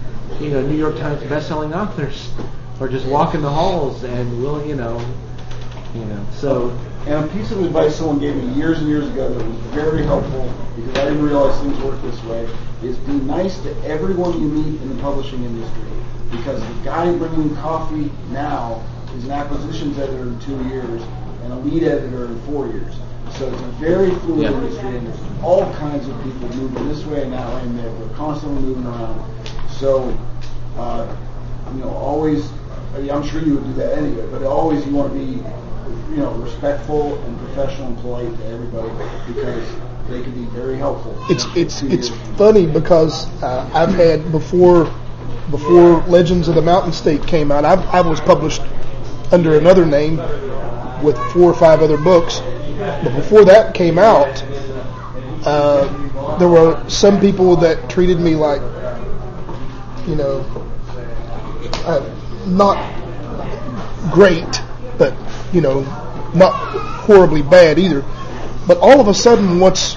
[0.41, 2.31] you know New York Times best-selling authors
[2.79, 4.99] are just walking the halls and will you know
[5.93, 6.75] you know so.
[7.05, 10.03] And a piece of advice someone gave me years and years ago that was very
[10.03, 12.49] helpful because I didn't realize things work this way
[12.83, 15.83] is be nice to everyone you meet in the publishing industry
[16.31, 18.83] because the guy bringing coffee now
[19.15, 21.01] is an acquisitions editor in two years
[21.43, 22.95] and a lead editor in four years.
[23.37, 24.51] So it's a very fluid Yeah.
[24.53, 27.91] industry and there's all kinds of people moving this way and that way and they're,
[28.15, 29.21] constantly moving around.
[29.77, 30.11] So,
[30.79, 31.05] uh,
[31.75, 32.49] you know, always,
[32.95, 35.43] I'm sure you would do that anyway, but always you want to be,
[36.09, 38.89] you know, respectful and professional and polite to everybody
[39.27, 39.69] because
[40.09, 41.15] they can be very helpful.
[41.29, 44.91] it's it's it's funny because uh, I've had before
[45.51, 47.65] before Legends of the Mountain State came out.
[47.65, 48.61] I've, I was published
[49.31, 50.17] under another name
[51.03, 52.39] with four or five other books,
[52.79, 54.43] but before that came out,
[55.45, 58.61] uh, there were some people that treated me like,
[60.07, 60.39] you know,
[61.85, 62.03] uh,
[62.47, 62.77] not
[64.11, 64.61] great,
[64.97, 65.13] but
[65.53, 65.81] you know,
[66.33, 66.53] not
[67.05, 68.03] horribly bad either.
[68.67, 69.95] But all of a sudden, once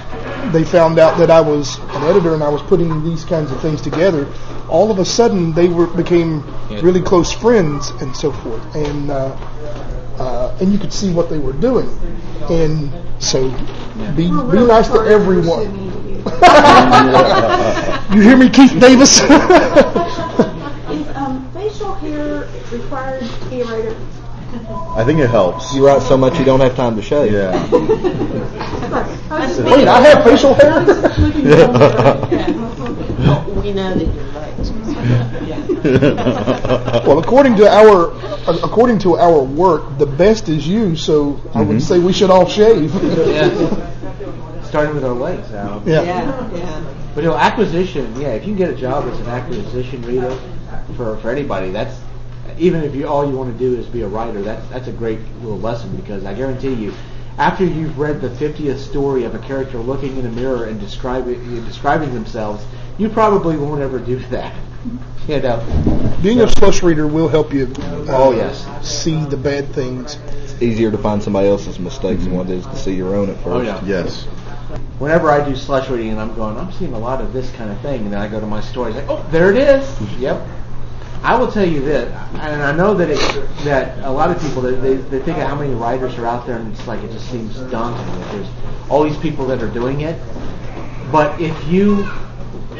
[0.53, 3.61] they found out that I was an editor and I was putting these kinds of
[3.61, 4.27] things together,
[4.69, 6.43] all of a sudden they were became
[6.83, 8.75] really close friends and so forth.
[8.75, 9.37] And uh,
[10.19, 11.89] uh, and you could see what they were doing.
[12.51, 12.93] And
[13.23, 13.51] so,
[14.17, 15.89] be be nice to everyone.
[18.15, 19.21] you hear me, Keith Davis?
[19.21, 19.31] Is
[21.17, 23.97] um, facial hair required to be a writer?
[24.97, 25.73] I think it helps.
[25.75, 27.33] You write so much you don't have time to shave.
[27.33, 27.53] Yeah.
[29.31, 30.85] I was Wait, I have facial hair?
[33.59, 34.57] We know that you're right.
[37.07, 38.13] well, according to our
[38.47, 40.97] according to our work, the best is you.
[40.97, 41.79] So I would mm-hmm.
[41.81, 42.95] say we should all shave.
[43.29, 43.51] Yeah.
[44.63, 45.87] Starting with our legs out.
[45.87, 46.03] Yeah.
[46.03, 46.95] Yeah, yeah.
[47.15, 50.39] But you know, acquisition, yeah, if you can get a job as an acquisition reader
[50.97, 51.99] for, for anybody, that's
[52.59, 54.93] even if you all you want to do is be a writer, that's that's a
[54.93, 56.93] great little lesson because I guarantee you,
[57.39, 61.65] after you've read the fiftieth story of a character looking in a mirror and describing
[61.65, 62.65] describing themselves,
[62.99, 64.55] you probably won't ever do that.
[65.27, 66.17] You know.
[66.23, 67.67] Being a slush reader will help you.
[67.79, 68.67] Uh, Oh, yes.
[68.87, 70.15] See the bad things.
[70.33, 73.29] It's easier to find somebody else's mistakes than what it is to see your own
[73.29, 73.47] at first.
[73.49, 73.85] Oh yeah.
[73.85, 74.25] Yes.
[74.99, 77.71] Whenever I do slush reading and I'm going, I'm seeing a lot of this kind
[77.71, 80.19] of thing, and then I go to my stories like, oh, there it is.
[80.19, 80.47] Yep.
[81.23, 83.19] I will tell you this, and I know that it,
[83.65, 86.59] that a lot of people they, they, think of how many writers are out there,
[86.59, 88.49] and it's like it just seems daunting that there's
[88.89, 90.19] all these people that are doing it.
[91.11, 92.09] But if you,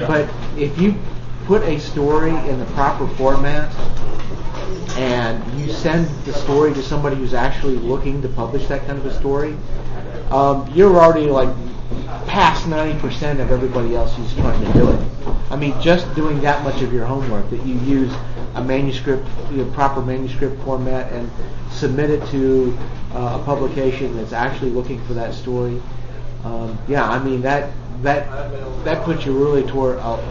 [0.07, 0.95] but if you
[1.47, 3.75] put a story in the proper format,
[4.97, 9.07] and you send the story to somebody who's actually looking to publish that kind of
[9.07, 9.57] a story,
[10.31, 11.49] um, you're already like
[12.27, 15.01] past 90% of everybody else who's trying to do it.
[15.51, 18.13] I mean, just doing that much of your homework, that you use
[18.55, 21.31] a manuscript, know, proper manuscript format, and
[21.71, 22.77] submit it to
[23.13, 25.81] uh, a publication that's actually looking for that story.
[26.45, 27.73] Um, yeah, I mean that
[28.03, 28.29] that
[28.85, 30.23] that puts you really toward uh,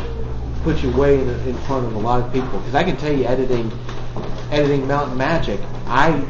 [0.63, 3.11] puts you way in, in front of a lot of people because I can tell
[3.11, 3.71] you editing
[4.51, 6.23] editing Mountain Magic, I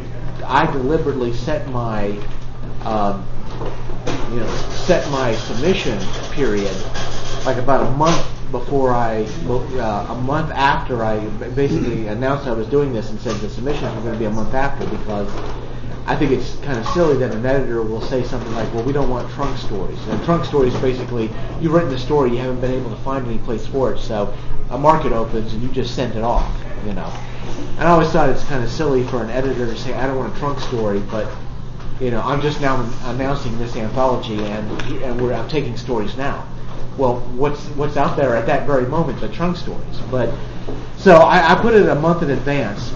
[0.45, 2.17] I deliberately set my
[2.83, 3.25] um,
[4.31, 4.55] you know
[4.85, 5.97] set my submission
[6.31, 6.75] period
[7.45, 11.25] like about a month before I uh, a month after I
[11.55, 14.29] basically announced I was doing this and said the submissions were going to be a
[14.29, 15.29] month after because
[16.05, 18.93] I think it's kind of silly that an editor will say something like, "Well, we
[18.93, 22.71] don't want trunk stories." And trunk stories basically, you've written the story, you haven't been
[22.71, 24.33] able to find any place for it, so
[24.69, 26.49] a market opens and you just sent it off,
[26.85, 27.11] you know.
[27.77, 30.17] And I always thought it's kind of silly for an editor to say, "I don't
[30.17, 31.27] want a trunk story," but
[31.99, 36.47] you know, I'm just now announcing this anthology and and we're I'm taking stories now.
[36.97, 39.19] Well, what's what's out there at that very moment?
[39.21, 40.33] The trunk stories, but
[40.97, 42.93] so I, I put it a month in advance,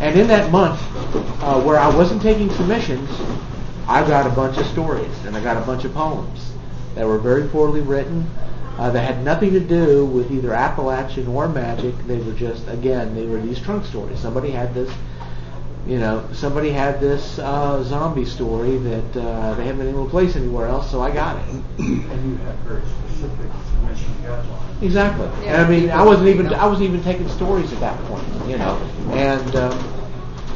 [0.00, 0.80] and in that month,
[1.42, 3.08] uh, where I wasn't taking submissions,
[3.86, 6.52] I got a bunch of stories and I got a bunch of poems
[6.94, 8.28] that were very poorly written.
[8.78, 11.94] Uh, that had nothing to do with either Appalachian or magic.
[12.06, 14.18] They were just, again, they were these trunk stories.
[14.18, 14.90] Somebody had this,
[15.86, 20.10] you know, somebody had this uh, zombie story that uh, they haven't been able to
[20.10, 21.54] place anywhere else, so I got it.
[21.78, 24.82] And you had very specific submission guidelines.
[24.82, 25.26] Exactly.
[25.44, 25.54] Yeah.
[25.54, 28.58] And I mean, I wasn't even I wasn't even taking stories at that point, you
[28.58, 28.76] know.
[29.10, 29.92] And um,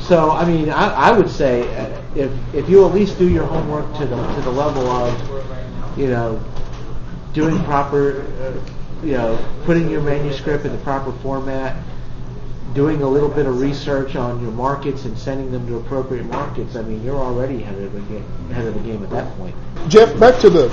[0.00, 3.46] so, I mean, I, I would say uh, if if you at least do your
[3.46, 6.40] homework to the to the level of, you know,
[7.32, 11.76] doing proper, uh, you know, putting your manuscript in the proper format,
[12.76, 16.76] doing a little bit of research on your markets and sending them to appropriate markets.
[16.76, 19.56] I mean, you're already ahead of the game, ahead of the game at that point.
[19.88, 20.68] Jeff, back to the,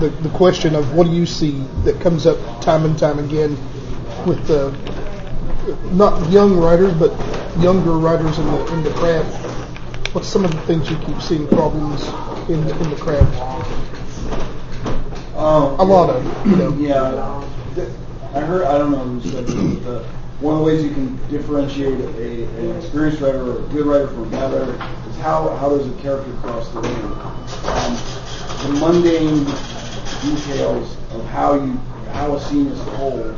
[0.00, 3.50] the the question of what do you see that comes up time and time again
[4.26, 4.70] with the
[5.92, 7.12] not young writers but
[7.60, 9.36] younger writers in the in the craft.
[10.14, 12.02] What's some of the things you keep seeing problems
[12.48, 13.40] in the, in the craft?
[15.36, 16.74] Um, A lot of, you know.
[16.76, 17.46] Yeah.
[18.34, 20.90] I heard, I don't know who said this, but the, one of the ways you
[20.90, 24.72] can differentiate a, an experienced writer or a good writer from a bad writer
[25.10, 27.04] is how, how does a character cross the line?
[27.68, 27.94] Um,
[28.64, 29.44] the mundane
[30.22, 31.72] details of how you,
[32.12, 33.36] how a scene is told,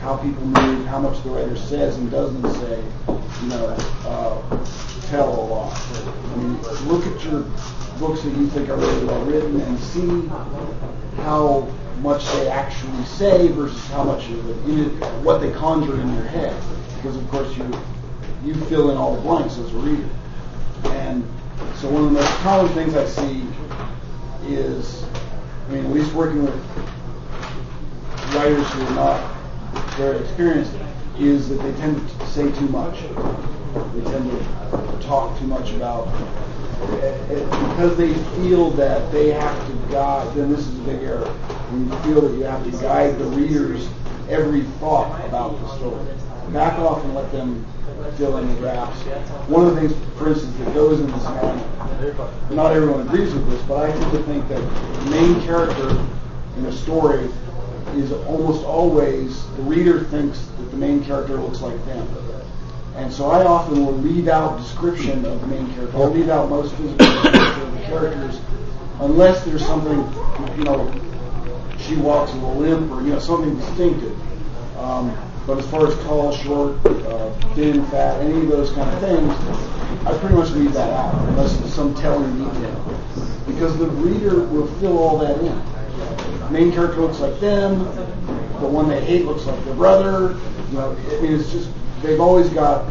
[0.00, 2.82] how people move, how much the writer says and doesn't say,
[3.42, 3.76] you know,
[4.06, 4.66] uh,
[5.06, 5.72] tell a lot.
[5.72, 7.42] I mean, look at your
[8.00, 10.26] books that you think are really well written and see
[11.22, 14.38] how much they actually say versus how much it,
[14.68, 14.88] it,
[15.22, 16.54] what they conjure in your head.
[16.96, 17.70] Because of course you
[18.44, 20.08] you fill in all the blanks as a reader.
[20.84, 21.24] And
[21.76, 23.46] so one of the most common things I see
[24.46, 25.04] is,
[25.68, 26.54] I mean, at least working with
[28.34, 29.36] writers who are not
[29.96, 30.72] very experienced,
[31.18, 33.02] is that they tend to say too much.
[33.94, 36.08] They tend to talk too much about
[36.80, 41.34] because they feel that they have to guide, then this is a big error.
[41.70, 43.88] When you feel that you have to guide the readers
[44.28, 46.04] every thought about the story.
[46.52, 47.64] Back off and let them
[48.16, 48.98] fill in the gaps.
[49.48, 53.48] One of the things, for instance, that goes in this manual, not everyone agrees with
[53.48, 55.90] this, but I tend to think that the main character
[56.56, 57.28] in a story
[57.94, 62.06] is almost always, the reader thinks that the main character looks like them.
[62.96, 65.96] And so I often will leave out description of the main character.
[65.96, 68.40] I'll leave out most physical description of the characters
[69.00, 69.98] unless there's something,
[70.58, 70.92] you know,
[71.86, 74.16] she walks with a limp or, you know, something distinctive.
[74.78, 75.16] Um,
[75.46, 80.06] but as far as tall, short, uh, thin, fat, any of those kind of things,
[80.06, 83.00] I pretty much leave that out unless there's some telling detail.
[83.46, 86.52] Because the reader will fill all that in.
[86.52, 87.84] Main character looks like them.
[88.60, 90.38] The one they hate looks like their brother.
[90.70, 91.70] You know, I mean, it's just
[92.02, 92.90] they've always got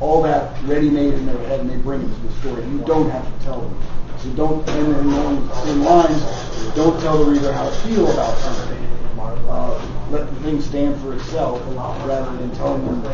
[0.00, 2.64] all that ready-made in their head, and they bring it to the story.
[2.66, 3.82] You don't have to tell them.
[4.22, 6.22] So don't, and in, in lines,
[6.74, 8.86] don't tell the reader how to feel about something.
[9.48, 11.60] Uh, let the thing stand for itself
[12.06, 13.04] rather than telling them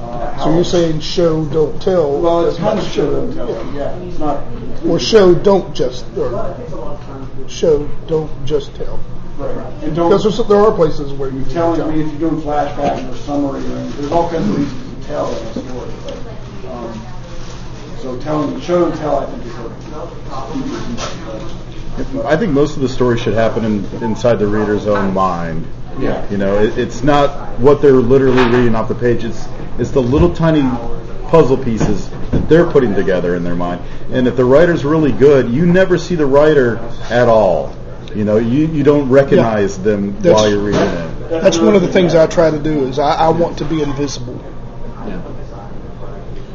[0.00, 0.44] uh, how.
[0.44, 2.20] So you're saying show, don't tell.
[2.20, 3.74] Well, it's kind of show, don't tell.
[3.74, 4.44] Yeah, it's not.
[4.86, 6.58] Or show, don't just, or
[7.48, 8.98] show, don't just tell.
[9.36, 9.54] Right.
[9.84, 11.78] And don't Because there are places where you telling.
[11.78, 11.88] tell.
[11.88, 15.30] I mean, if you're doing flashback or summary, there's all kinds of reasons to tell
[15.30, 15.92] in a story.
[16.04, 17.17] But, um,
[18.00, 19.54] so tell telling, show and tell, I think is
[22.14, 22.28] a.
[22.28, 25.66] I think most of the story should happen in, inside the reader's own mind.
[25.98, 26.28] Yeah.
[26.30, 29.24] You know, it, it's not what they're literally reading off the page.
[29.24, 30.62] It's it's the little tiny
[31.28, 33.82] puzzle pieces that they're putting together in their mind.
[34.12, 36.78] And if the writer's really good, you never see the writer
[37.10, 37.74] at all.
[38.14, 41.08] You know, you, you don't recognize them That's- while you're reading it.
[41.28, 43.82] That's one of the things I try to do is I, I want to be
[43.82, 44.42] invisible.
[45.06, 45.20] Yeah.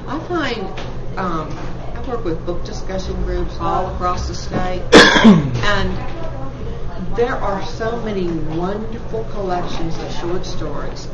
[0.08, 1.49] I find um,
[1.95, 8.28] I work with book discussion groups all across the state, and there are so many
[8.57, 11.07] wonderful collections of short stories,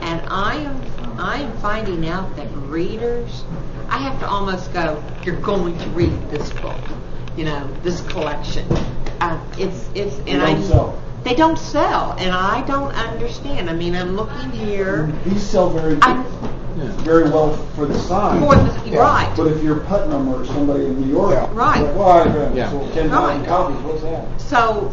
[0.00, 0.80] and I am
[1.18, 3.44] I am finding out that readers,
[3.88, 6.78] I have to almost go, you're going to read this book,
[7.36, 8.66] you know, this collection.
[9.20, 11.02] Uh, it's it's and They don't I sell.
[11.24, 13.70] they don't sell, and I don't understand.
[13.70, 15.06] I mean, I'm looking here.
[15.24, 16.24] These sell very I'm,
[16.76, 18.38] very well for the size.
[18.40, 18.54] For
[18.90, 19.32] the- right.
[19.36, 21.82] But if you're Putnam or somebody in New York, Right.
[21.82, 22.70] like, well, I got Yeah.
[22.70, 23.48] sold ten thousand Right.
[23.48, 23.76] copies.
[23.78, 24.24] What's that?
[24.38, 24.90] So,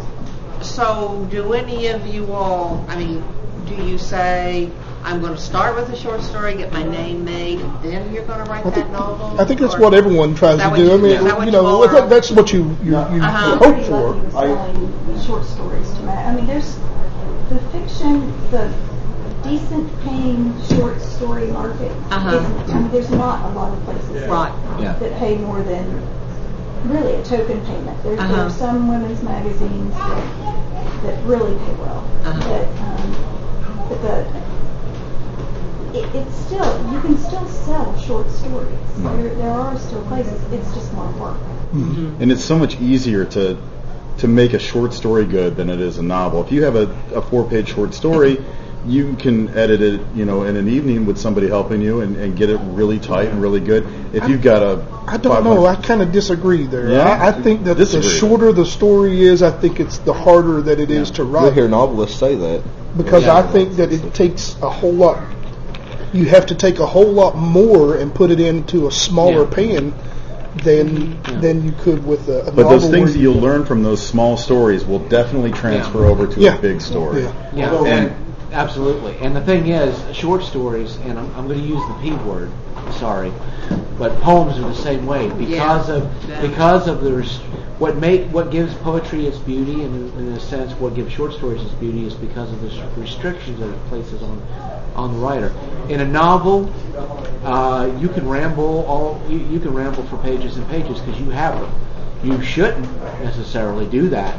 [0.61, 2.85] so do any of you all?
[2.89, 3.23] I mean,
[3.67, 4.69] do you say
[5.05, 8.23] I'm going to start with a short story, get my name made, and then you're
[8.23, 9.35] going to write I that think, novel?
[9.37, 10.83] I think that's Or- what everyone tries to do.
[10.83, 13.57] you- I mean, that you you know, all that, that's what you you, you Uh-huh.
[13.57, 14.15] hope for.
[14.15, 16.11] lucky with selling short stories to me.
[16.13, 16.77] I mean, there's
[17.49, 18.69] the fiction, the
[19.43, 21.91] decent paying short story market.
[22.11, 22.37] Uh-huh.
[22.37, 24.51] isn't- I mean, there's not a lot of places Right.
[24.79, 24.93] Yeah.
[24.93, 26.01] that pay more than
[26.85, 28.01] really a token payment.
[28.03, 28.43] There's there Uh-huh.
[28.43, 30.23] are some women's magazines that,
[31.03, 32.39] that really pay well, Uh-huh.
[32.39, 34.25] but um, but the
[35.99, 38.67] it, it's still you can still sell short stories.
[38.97, 40.41] There, there are still places.
[40.51, 41.37] It's just more work.
[41.73, 43.57] and it's so much easier to
[44.19, 46.41] to make a short story good than it is a novel.
[46.43, 48.37] If you have a, a four page short story,
[48.85, 52.35] you can edit it, you know, in an evening with somebody helping you and, and
[52.35, 53.87] get it really tight and really good.
[54.13, 55.65] If you've got a I don't know.
[55.65, 56.89] I kind of disagree there.
[56.89, 56.99] Yeah?
[57.07, 58.07] I, I think that Disagree.
[58.09, 61.31] the shorter the story is, I think it's the harder that it is to You'll
[61.31, 61.53] write.
[61.53, 62.63] hear novelists say that.
[62.97, 63.37] because Yeah.
[63.37, 65.21] I think that it takes a whole lot.
[66.13, 69.55] You have to take a whole lot more and put it into a smaller Yeah.
[69.55, 69.93] pan
[70.63, 73.65] than than you could with a, a but those things where that you you'll learn
[73.65, 76.09] from those small stories will definitely transfer Yeah.
[76.11, 76.57] over to Yeah.
[76.57, 77.23] a big story.
[77.23, 77.33] Yeah.
[77.55, 78.11] Yeah, Although- and
[78.53, 79.17] absolutely.
[79.19, 82.51] And the thing is, short stories, and I'm, I'm going to use the P word.
[82.93, 83.31] Sorry,
[83.97, 85.95] but poems are the same way because Yeah.
[85.95, 87.23] of because of the
[87.79, 91.33] what make what gives poetry its beauty, and in, in a sense, what gives short
[91.33, 94.41] stories its beauty is because of the restrictions that it places on
[94.95, 95.51] on the writer.
[95.89, 96.71] In a novel,
[97.43, 101.29] uh, you can ramble all you, you can ramble for pages and pages because you
[101.31, 101.73] have them.
[102.23, 102.87] You shouldn't
[103.23, 104.35] necessarily do that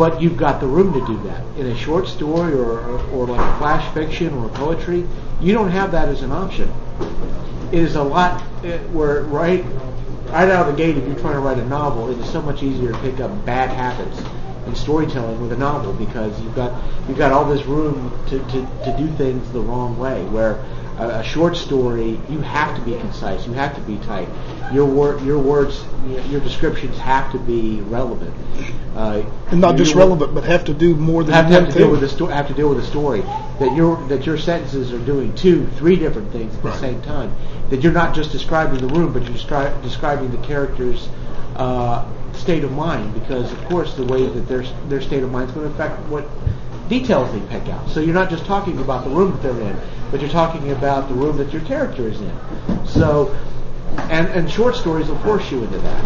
[0.00, 1.44] but you've got the room to do that.
[1.58, 5.06] In a short story or, or, or like flash fiction or poetry,
[5.42, 6.72] you don't have that as an option.
[7.70, 9.62] It is a lot uh, where right
[10.28, 12.40] right out of the gate, if you're trying to write a novel, it is so
[12.40, 14.22] much easier to pick up bad habits
[14.66, 18.66] in storytelling with a novel because you've got you've got all this room to, to,
[18.86, 20.24] to do things the wrong way.
[20.24, 20.64] Where
[21.00, 24.28] a, a short story, you have to be concise, you have to be tight.
[24.72, 28.34] Your word, your words, your, your descriptions have to be relevant.
[28.94, 31.78] Uh, and not just relevant, but have to do more than have to, have to
[31.78, 33.22] deal with the sto- have to deal with the story
[33.60, 37.34] that your that your sentences are doing two, three different things at the same time.
[37.70, 41.08] That you're not just describing the room, but you're stri- describing the character's
[41.56, 43.14] uh, state of mind.
[43.14, 45.98] Because of course, the way that their their state of mind is going to affect
[46.08, 46.28] what
[46.90, 47.88] details they pick out.
[47.88, 49.76] So you're not just talking about the room that they're in,
[50.10, 52.36] but you're talking about the room that your character is in.
[52.86, 53.34] So.
[54.08, 56.00] And, and short stories will force you into that,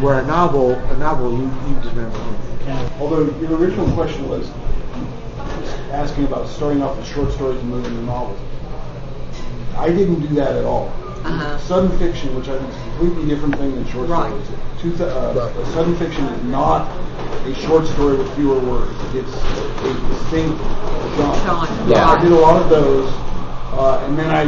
[0.00, 2.18] where a novel, a novel, you, you just remember.
[3.00, 4.48] Although your original question was
[5.90, 8.38] asking about starting off with short stories and moving to novels.
[9.76, 10.88] I didn't do that at all.
[11.24, 11.58] Uh-huh.
[11.58, 14.28] Sudden fiction, which I think is a completely different thing than short Right.
[14.30, 14.48] stories.
[14.80, 16.88] Two th- uh, Sudden fiction is not
[17.46, 18.92] a short story with fewer words.
[19.14, 20.58] It's a distinct
[21.16, 21.36] genre.
[21.44, 22.08] Genre, Yeah.
[22.10, 23.08] I did a lot of those,
[23.78, 24.44] uh, and then I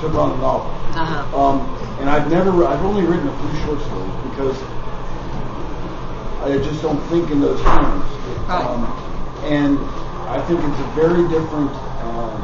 [0.00, 0.70] took on a novel.
[0.94, 1.38] Uh-huh.
[1.40, 1.60] Um,
[2.00, 4.56] and I've never, I've only written a few short stories because
[6.44, 8.04] I just don't think in those terms.
[8.48, 8.64] Right.
[8.64, 8.84] Um,
[9.44, 9.78] and
[10.28, 11.70] I think it's a very different,
[12.04, 12.42] um,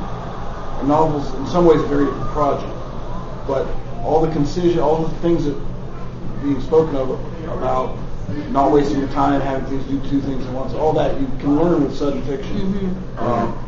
[0.80, 2.72] a novel's in some ways a very different project.
[3.46, 3.66] But
[4.04, 5.54] all the concision, all the things that
[6.42, 7.10] being spoken of
[7.48, 7.98] about
[8.50, 11.56] not wasting your time, having things do two things at once, all that you can
[11.58, 12.96] learn with sudden fiction.
[13.16, 13.64] Um,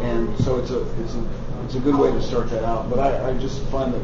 [0.00, 1.24] and so it's a it's a
[1.64, 2.88] it's a good way to start that out.
[2.88, 4.02] But I, I just find that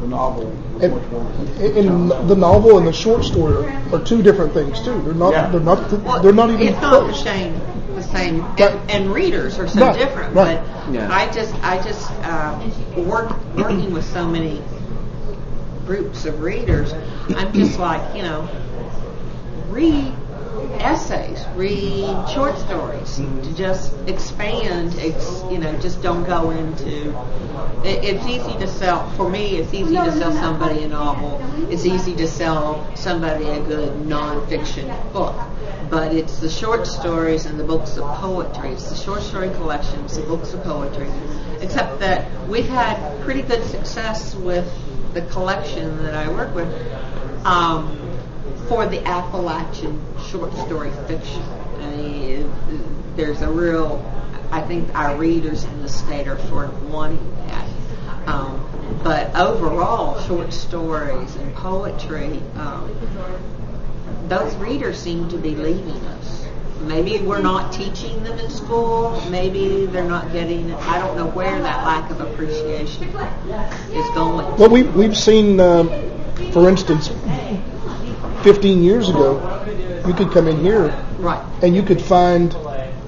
[0.00, 0.44] the novel
[0.74, 2.20] was And, much more.
[2.20, 5.00] and the novel and the short story are two different things too.
[5.02, 5.32] They're not.
[5.32, 5.48] Yeah.
[5.48, 6.22] They're not.
[6.22, 7.60] They're not even It's not the same.
[8.02, 8.60] The same, Right.
[8.60, 10.34] and, and readers are so Right, different.
[10.34, 10.60] right.
[10.86, 11.08] But Yeah.
[11.12, 14.60] I just, I just um, work working with so many
[15.86, 16.92] groups of readers.
[17.36, 18.48] I'm just like, you know,
[19.70, 20.12] read
[20.78, 24.94] essays, read short stories, to just expand.
[24.98, 27.10] Ex, you know, just don't go into.
[27.84, 29.08] It, it's easy to sell.
[29.12, 31.40] For me, it's easy to sell somebody a novel.
[31.70, 35.36] It's easy to sell somebody a good nonfiction book.
[35.90, 38.70] But it's the short stories and the books of poetry.
[38.70, 41.08] It's the short story collections, the books of poetry.
[41.60, 44.66] Except that we've had pretty good success with
[45.14, 46.68] the collection that I work with
[47.44, 48.11] um,
[48.68, 51.42] for the Appalachian short story fiction.
[51.80, 52.52] I mean,
[53.16, 54.04] there's a real,
[54.50, 57.68] I think our readers in the state are sort of wanting that.
[58.26, 62.94] Um, but overall, short stories and poetry, um,
[64.28, 66.46] those readers seem to be leaving us.
[66.82, 69.20] Maybe we're not teaching them in school.
[69.30, 70.72] Maybe they're not getting.
[70.74, 74.56] I don't know where that lack of appreciation is going.
[74.56, 75.84] Well, we, we've seen, uh,
[76.52, 77.08] for instance,
[78.42, 79.40] 15 years ago,
[80.06, 80.88] you could come in here
[81.18, 81.42] right.
[81.62, 82.54] and you could find,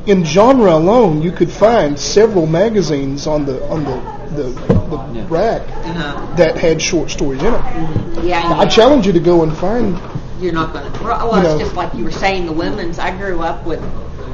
[0.07, 5.63] in genre alone, you could find several magazines on the on the the, the rack
[5.63, 6.35] Uh-huh.
[6.37, 8.25] that had short stories in it.
[8.25, 9.97] Yeah, I challenge you to go and find.
[10.41, 11.03] you're not going to.
[11.05, 11.51] Well, You know.
[11.55, 12.99] it's just like you were saying, the women's.
[12.99, 13.81] I grew up with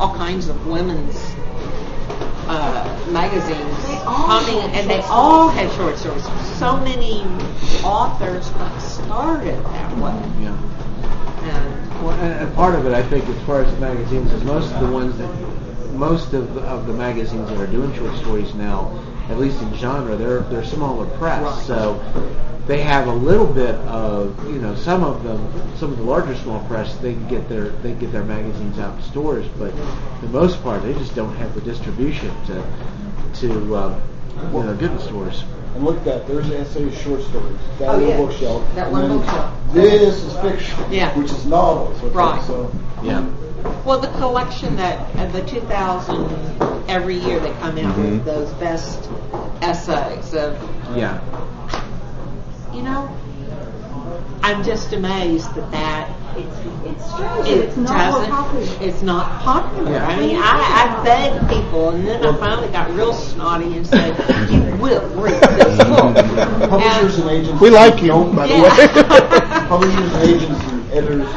[0.01, 1.17] all kinds of women's
[2.49, 6.25] uh, magazines coming, and they all had short stories.
[6.59, 7.21] So many
[7.85, 8.47] authors
[8.83, 10.17] started that way.
[10.43, 10.57] Yeah.
[11.43, 14.73] And Well, and, and part of it, I think, as far as magazines, is most
[14.73, 15.31] of the ones that,
[15.95, 18.99] most of of the magazines that are doing short stories now,
[19.29, 21.67] at least in genre, they're they're smaller press, Right.
[21.67, 22.03] so
[22.67, 25.41] they have a little bit of, you know, some of them,
[25.77, 28.97] some of the larger small press, they can get their they get their magazines out
[28.97, 32.65] in stores, but for the most part, they just don't have the distribution to
[33.41, 34.01] to um,
[34.55, 35.45] you know get in stores.
[35.81, 36.27] And look at that.
[36.27, 37.57] There's essays, short stories.
[37.79, 38.17] That Oh, little yeah.
[38.19, 38.75] bookshelf.
[38.75, 39.55] That and one bookshelf.
[39.73, 40.93] This is fiction.
[40.93, 41.17] Yeah.
[41.19, 41.97] Which is novels.
[42.03, 42.43] okay, Right.
[42.45, 42.71] So
[43.03, 43.25] Yeah.
[43.87, 49.09] Well, the collection that uh, the 2000 every year they come out with those best
[49.63, 50.59] essays of
[50.95, 51.19] Yeah.
[52.75, 53.09] you know.
[54.43, 57.49] I'm just amazed that that It's strange.
[57.49, 58.31] it it's not doesn't.
[58.31, 58.67] popular.
[58.89, 59.93] It's not popular.
[59.93, 60.07] Yeah.
[60.07, 64.17] I mean, I, I begged people, and then I finally got real snotty and said,
[64.51, 66.15] "You will read this mm-hmm.
[66.15, 67.61] book." publishers And- and agents.
[67.61, 68.71] We like you, don't- by the way.
[69.69, 71.29] Publishers and agents and editors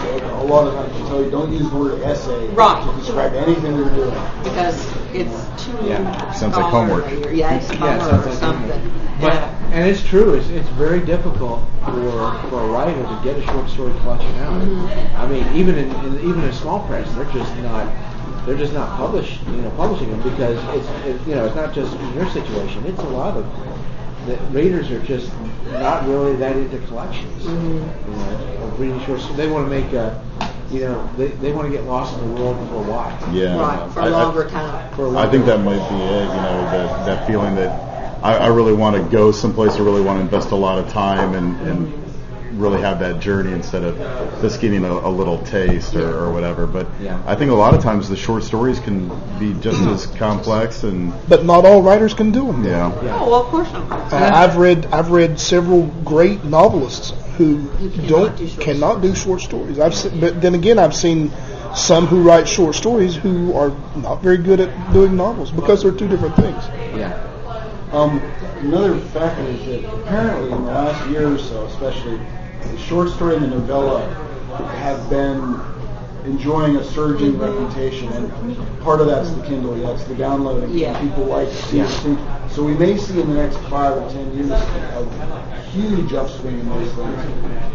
[0.44, 2.84] a lot of times will tell you don't use the word essay Right.
[2.86, 4.14] to describe anything you're doing.
[4.44, 6.32] because it's too Yeah.
[6.32, 7.06] Sounds like homework.
[7.06, 8.92] scholarly or- Yeah, it's Yeah, it homework sounds or like something.
[9.22, 9.50] But Yeah.
[9.72, 10.34] and it's true.
[10.34, 14.54] It's it's very difficult for for a writer to get a short story collection out.
[14.62, 15.22] Mm-hmm.
[15.22, 17.86] I mean, even in, in even in small press, they're just not
[18.46, 19.40] they're just not published.
[19.48, 22.84] You know, publishing them because it's it, you know it's not just in your situation.
[22.86, 23.46] It's a lot of
[24.26, 25.32] the readers are just
[25.74, 27.44] not really that into collections.
[27.44, 28.12] Mm-hmm.
[28.12, 29.20] You know, of reading short.
[29.22, 29.38] stories.
[29.38, 30.20] They want to make a
[30.74, 33.34] you know they, they want to get lost in the world for a while.
[33.34, 33.60] Yeah.
[33.60, 34.96] Right, for a longer time.
[34.96, 36.26] For a I longer I think that might be it.
[36.36, 37.70] You know, that that feeling that
[38.24, 39.74] I, I really want to go someplace.
[39.76, 42.03] I really want to invest a lot of time and, and
[42.58, 43.98] really have that journey instead of
[44.42, 46.66] just getting a, a little taste or, or whatever.
[46.68, 47.22] But Yeah.
[47.26, 49.10] I think a lot of times the short stories can
[49.40, 52.64] be just as complex and But not all writers can do them.
[52.64, 52.92] yeah.
[53.20, 54.14] Oh, well, of course not.
[54.14, 59.02] Uh, I've read I've read several great novelists who Who cannot don't do short cannot
[59.02, 59.80] do short stories.
[59.80, 61.32] I've se- but then again I've seen
[61.76, 65.92] some who write short stories who are not very good at doing novels because they're
[65.92, 66.64] two different things.
[66.96, 67.20] Yeah.
[67.92, 68.20] Um,
[68.62, 72.20] another factor is that apparently in the last year or so, especially,
[72.72, 74.06] the short story and the novella
[74.78, 75.60] have been
[76.26, 80.70] enjoying a surging reputation, and part of that's the Kindle, yeah, it's the downloading.
[80.72, 80.98] Yeah.
[81.02, 81.88] People like to see Yeah.
[81.88, 82.20] things.
[82.54, 86.70] So we may see in the next five or ten years a huge upswing in
[86.70, 87.20] those things.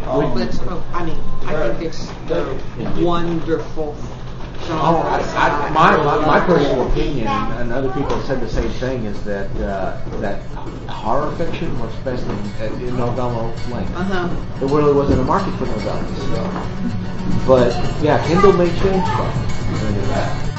[0.07, 0.59] Um, Let's.
[0.93, 2.57] I mean, I think it's a
[3.03, 3.95] wonderful
[4.71, 5.01] Oh.
[5.05, 9.05] I, I, my, my, my personal opinion, and other people have said the same thing,
[9.05, 10.41] is that uh, that
[10.87, 13.95] horror fiction works best in, in novella length.
[13.95, 14.59] Uh-huh.
[14.59, 16.17] There really wasn't a market for novellas.
[16.33, 17.45] So.
[17.47, 17.73] But
[18.03, 19.05] yeah, Kindle may change
[20.09, 20.49] that.